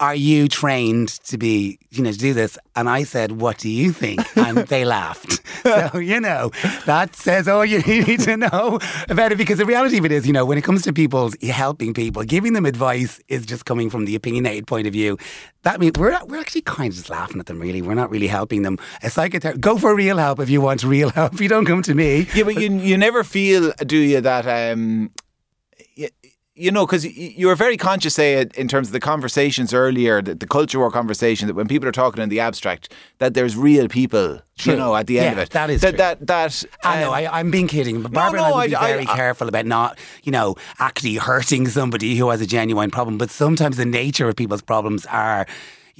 Are 0.00 0.14
you 0.14 0.48
trained 0.48 1.08
to 1.24 1.36
be, 1.36 1.78
you 1.90 2.02
know, 2.02 2.10
to 2.10 2.18
do 2.18 2.32
this? 2.32 2.56
And 2.74 2.88
I 2.88 3.04
said, 3.04 3.32
What 3.32 3.58
do 3.58 3.68
you 3.68 3.92
think? 3.92 4.20
And 4.40 4.58
they 4.68 4.84
laughed. 4.86 5.46
So, 5.62 5.98
you 5.98 6.18
know, 6.18 6.50
that 6.86 7.14
says 7.14 7.46
all 7.46 7.64
you 7.64 7.80
need 7.86 8.20
to 8.20 8.38
know 8.38 8.78
about 9.10 9.32
it 9.32 9.36
because 9.36 9.58
the 9.58 9.66
reality 9.66 9.98
of 9.98 10.06
it 10.06 10.12
is, 10.12 10.26
you 10.26 10.32
know, 10.32 10.46
when 10.46 10.56
it 10.56 10.64
comes 10.64 10.82
to 10.82 10.92
people 10.92 11.30
helping 11.42 11.92
people, 11.92 12.24
giving 12.24 12.54
them 12.54 12.64
advice 12.64 13.20
is 13.28 13.44
just 13.44 13.66
coming 13.66 13.90
from 13.90 14.06
the 14.06 14.14
opinionated 14.14 14.66
point 14.66 14.86
of 14.86 14.94
view. 14.94 15.18
That 15.62 15.78
means 15.78 15.98
we're, 15.98 16.18
we're 16.24 16.40
actually 16.40 16.62
kind 16.62 16.88
of 16.90 16.96
just 16.96 17.10
laughing 17.10 17.38
at 17.38 17.46
them, 17.46 17.60
really. 17.60 17.82
We're 17.82 17.94
not 17.94 18.10
really 18.10 18.28
helping 18.28 18.62
them. 18.62 18.78
A 19.02 19.08
psychotherapist, 19.08 19.60
go 19.60 19.76
for 19.76 19.94
real 19.94 20.16
help 20.16 20.40
if 20.40 20.48
you 20.48 20.62
want 20.62 20.82
real 20.82 21.10
help. 21.18 21.34
If 21.34 21.40
you 21.42 21.48
don't 21.48 21.66
come 21.66 21.82
to 21.82 21.94
me. 21.94 22.26
Yeah, 22.34 22.44
but 22.44 22.56
you 22.58 22.72
you 22.78 22.96
never 22.96 23.22
feel, 23.22 23.72
do 23.84 23.98
you, 23.98 24.22
that 24.22 24.46
um, 24.46 25.10
you 26.60 26.70
know, 26.70 26.84
because 26.86 27.04
you 27.04 27.46
were 27.46 27.54
very 27.56 27.76
conscious, 27.76 28.14
say, 28.14 28.46
in 28.54 28.68
terms 28.68 28.88
of 28.88 28.92
the 28.92 29.00
conversations 29.00 29.72
earlier, 29.72 30.20
the, 30.20 30.34
the 30.34 30.46
culture 30.46 30.78
war 30.78 30.90
conversation, 30.90 31.46
that 31.48 31.54
when 31.54 31.66
people 31.68 31.88
are 31.88 31.92
talking 31.92 32.22
in 32.22 32.28
the 32.28 32.40
abstract, 32.40 32.92
that 33.18 33.34
there's 33.34 33.56
real 33.56 33.88
people, 33.88 34.40
True. 34.58 34.72
you 34.74 34.78
know, 34.78 34.94
at 34.94 35.06
the 35.06 35.18
end 35.18 35.26
Yeah, 35.26 35.32
of 35.32 35.38
it. 35.48 35.50
that 35.50 35.70
is 35.70 35.80
that 35.80 35.90
true. 35.90 35.98
that 35.98 36.26
that. 36.26 36.64
I 36.84 37.00
know, 37.00 37.08
um, 37.08 37.14
I, 37.14 37.26
I'm 37.38 37.50
being 37.50 37.66
kidding, 37.68 38.02
but 38.02 38.12
Barbara 38.12 38.40
no, 38.40 38.46
and 38.46 38.54
I 38.54 38.58
would 38.58 38.70
be 38.70 38.76
I- 38.76 38.84
I- 38.84 38.92
very 38.92 39.06
I- 39.06 39.16
careful 39.16 39.48
about 39.48 39.66
not, 39.66 39.98
you 40.22 40.32
know, 40.32 40.56
actually 40.78 41.14
hurting 41.14 41.66
somebody 41.68 42.16
who 42.16 42.28
has 42.30 42.40
a 42.40 42.46
genuine 42.46 42.90
problem. 42.90 43.16
But 43.18 43.30
sometimes 43.30 43.76
the 43.78 43.86
nature 43.86 44.28
of 44.28 44.36
people's 44.36 44.62
problems 44.62 45.06
are, 45.06 45.46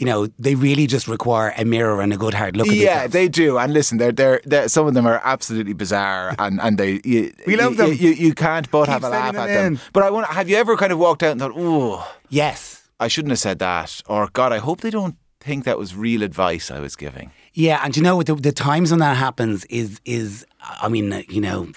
you 0.01 0.07
know, 0.07 0.29
they 0.39 0.55
really 0.55 0.87
just 0.87 1.07
require 1.07 1.53
a 1.59 1.65
mirror 1.67 2.01
and 2.01 2.11
a 2.11 2.17
good 2.17 2.33
hard 2.33 2.57
look 2.57 2.69
at 2.69 2.73
yeah, 2.73 3.03
themselves. 3.07 3.13
they 3.13 3.29
do. 3.29 3.59
And 3.59 3.75
listen, 3.75 3.99
they're, 3.99 4.13
they're, 4.13 4.41
they're 4.47 4.67
some 4.67 4.87
of 4.87 4.95
them 4.95 5.07
are 5.07 5.21
absolutely 5.23 5.75
bizarre, 5.75 6.35
and, 6.39 6.59
and 6.59 6.79
they 6.79 7.03
you, 7.05 7.35
We 7.47 7.57
love 7.57 7.73
you, 7.73 7.77
them. 7.77 7.93
You, 7.93 8.11
you 8.13 8.35
can't 8.35 8.71
but 8.71 8.87
Keep 8.87 8.93
have 8.95 9.05
a 9.05 9.11
laugh 9.11 9.35
sending 9.35 9.43
at 9.43 9.47
them 9.49 9.55
them. 9.57 9.73
in. 9.75 9.81
But 9.93 10.03
I 10.05 10.11
want. 10.11 10.27
Have 10.29 10.49
you 10.49 10.57
ever 10.57 10.75
kind 10.79 10.91
of 10.91 10.99
walked 10.99 11.23
out 11.23 11.33
and 11.33 11.41
thought, 11.41 11.53
oh, 11.55 12.11
yes. 12.31 12.89
I 12.99 13.09
shouldn't 13.09 13.31
have 13.31 13.39
said 13.39 13.59
that, 13.59 14.01
or 14.07 14.29
God, 14.33 14.53
I 14.53 14.59
hope 14.59 14.81
they 14.81 14.91
don't 14.91 15.17
think 15.41 15.65
that 15.65 15.79
was 15.79 15.95
real 15.95 16.23
advice 16.23 16.71
I 16.71 16.81
was 16.81 16.97
giving. 16.97 17.31
Yeah, 17.53 17.81
and 17.85 17.95
you 17.95 18.03
know, 18.03 18.23
the, 18.23 18.35
the 18.35 18.53
times 18.53 18.91
when 18.91 19.01
that 19.01 19.19
happens 19.19 19.67
is 19.67 20.01
is, 20.07 20.47
I 20.63 20.89
mean, 20.89 21.13
uh, 21.13 21.23
you 21.29 21.43
know, 21.43 21.73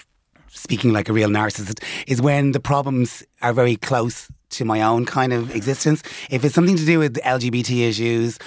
speaking 0.48 0.94
like 0.94 1.10
a 1.10 1.12
real 1.12 1.28
narcissist, 1.28 1.82
is 2.06 2.22
when 2.22 2.52
the 2.52 2.60
problems 2.60 3.22
are 3.42 3.52
very 3.52 3.76
close 3.76 4.30
to 4.56 4.64
my 4.64 4.82
own 4.82 5.04
kind 5.04 5.32
of 5.32 5.54
existence. 5.54 6.02
If 6.30 6.44
it's 6.44 6.54
something 6.54 6.76
to 6.76 6.86
do 6.86 6.98
with 6.98 7.14
LGBT 7.16 7.88
issues, 7.88 8.38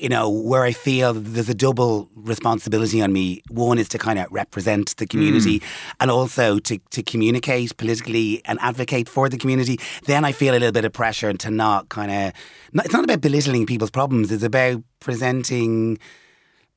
you 0.00 0.08
know, 0.08 0.30
where 0.30 0.64
I 0.64 0.72
feel 0.72 1.12
there's 1.12 1.50
a 1.50 1.54
double 1.54 2.08
responsibility 2.14 3.02
on 3.02 3.12
me. 3.12 3.42
One 3.50 3.78
is 3.78 3.88
to 3.90 3.98
kind 3.98 4.18
of 4.18 4.26
represent 4.30 4.96
the 4.96 5.04
mm. 5.04 5.10
community 5.10 5.62
and 6.00 6.10
also 6.10 6.58
to, 6.58 6.78
to 6.78 7.02
communicate 7.02 7.76
politically 7.76 8.40
and 8.46 8.58
advocate 8.62 9.08
for 9.08 9.28
the 9.28 9.36
community. 9.36 9.78
Then 10.06 10.24
I 10.24 10.32
feel 10.32 10.52
a 10.52 10.56
little 10.56 10.72
bit 10.72 10.86
of 10.86 10.92
pressure 10.92 11.34
to 11.34 11.50
not 11.50 11.90
kind 11.90 12.10
of, 12.10 12.32
it's 12.82 12.94
not 12.94 13.04
about 13.04 13.20
belittling 13.20 13.66
people's 13.66 13.90
problems, 13.90 14.32
it's 14.32 14.42
about 14.42 14.82
presenting 15.00 15.98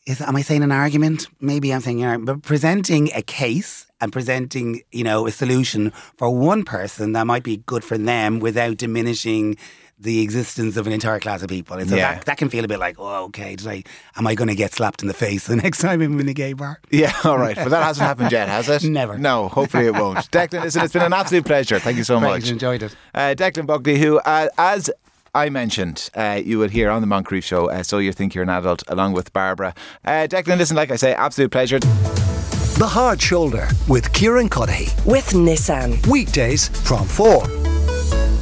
is 0.05 0.21
am 0.21 0.35
I 0.35 0.41
saying 0.41 0.63
an 0.63 0.71
argument? 0.71 1.27
Maybe 1.39 1.73
I'm 1.73 1.81
saying 1.81 2.01
an 2.03 2.09
argument, 2.09 2.41
but 2.41 2.47
presenting 2.47 3.09
a 3.15 3.21
case 3.21 3.87
and 4.01 4.11
presenting, 4.11 4.81
you 4.91 5.03
know, 5.03 5.27
a 5.27 5.31
solution 5.31 5.91
for 6.17 6.29
one 6.29 6.63
person 6.65 7.13
that 7.13 7.25
might 7.25 7.43
be 7.43 7.57
good 7.65 7.83
for 7.83 7.97
them 7.97 8.39
without 8.39 8.77
diminishing 8.77 9.55
the 9.99 10.21
existence 10.21 10.75
of 10.75 10.85
an 10.85 10.91
entire 10.91 11.19
class 11.19 11.41
of 11.43 11.47
people. 11.49 11.77
And 11.77 11.89
so 11.89 11.95
Yeah. 11.95 12.15
that, 12.15 12.25
that 12.25 12.37
can 12.37 12.49
feel 12.49 12.65
a 12.65 12.67
bit 12.67 12.79
like, 12.79 12.97
oh, 12.99 13.25
okay, 13.25 13.55
did 13.55 13.65
I, 13.67 13.83
am 14.17 14.27
I 14.27 14.35
going 14.35 14.49
to 14.49 14.55
get 14.55 14.73
slapped 14.73 15.01
in 15.01 15.07
the 15.07 15.13
face 15.13 15.47
the 15.47 15.55
next 15.65 15.77
time 15.79 16.01
I'm 16.01 16.19
in 16.19 16.27
a 16.27 16.33
gay 16.33 16.51
bar? 16.51 16.81
Yeah, 16.91 17.13
all 17.23 17.37
right. 17.37 17.55
But 17.55 17.69
that 17.69 17.83
hasn't 17.83 18.05
happened 18.05 18.31
yet, 18.33 18.49
has 18.49 18.67
it? 18.67 18.83
Never. 18.89 19.17
No, 19.17 19.47
hopefully 19.47 19.85
it 19.85 19.93
won't. 19.93 20.17
Declan, 20.31 20.63
listen, 20.63 20.83
it's 20.83 20.91
been 20.91 21.03
an 21.03 21.13
absolute 21.13 21.45
pleasure. 21.45 21.79
Thank 21.79 21.97
you 21.97 22.03
so 22.03 22.15
Right, 22.15 22.41
much. 22.41 22.49
enjoyed 22.49 22.83
it. 22.83 22.93
Uh, 23.15 23.33
Declan 23.37 23.65
Buckley, 23.65 23.97
who, 23.99 24.17
uh, 24.19 24.49
as 24.57 24.89
I 25.35 25.49
mentioned, 25.49 26.11
uh, 26.15 26.39
you 26.43 26.59
will 26.59 26.69
hear 26.69 26.91
on 26.91 27.01
the 27.01 27.07
Moncrieff 27.07 27.43
show, 27.43 27.67
uh, 27.69 27.81
So 27.81 27.97
You 27.97 28.11
Think 28.13 28.35
You're 28.35 28.43
an 28.43 28.49
Adult, 28.49 28.83
along 28.87 29.13
with 29.13 29.33
Barbara. 29.33 29.73
Uh, 30.05 30.27
Declan, 30.29 30.57
listen, 30.59 30.75
like 30.77 30.91
I 30.91 30.95
say, 30.95 31.13
absolute 31.13 31.51
pleasure. 31.51 31.79
The 31.79 32.87
Hard 32.87 33.19
Shoulder 33.21 33.67
with 33.87 34.13
Kieran 34.13 34.47
Cuddihy. 34.49 34.93
with 35.05 35.29
Nissan. 35.31 36.05
Weekdays 36.07 36.67
from 36.87 37.07
4 37.07 37.45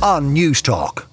on 0.03 0.33
News 0.33 0.61
Talk. 0.61 1.10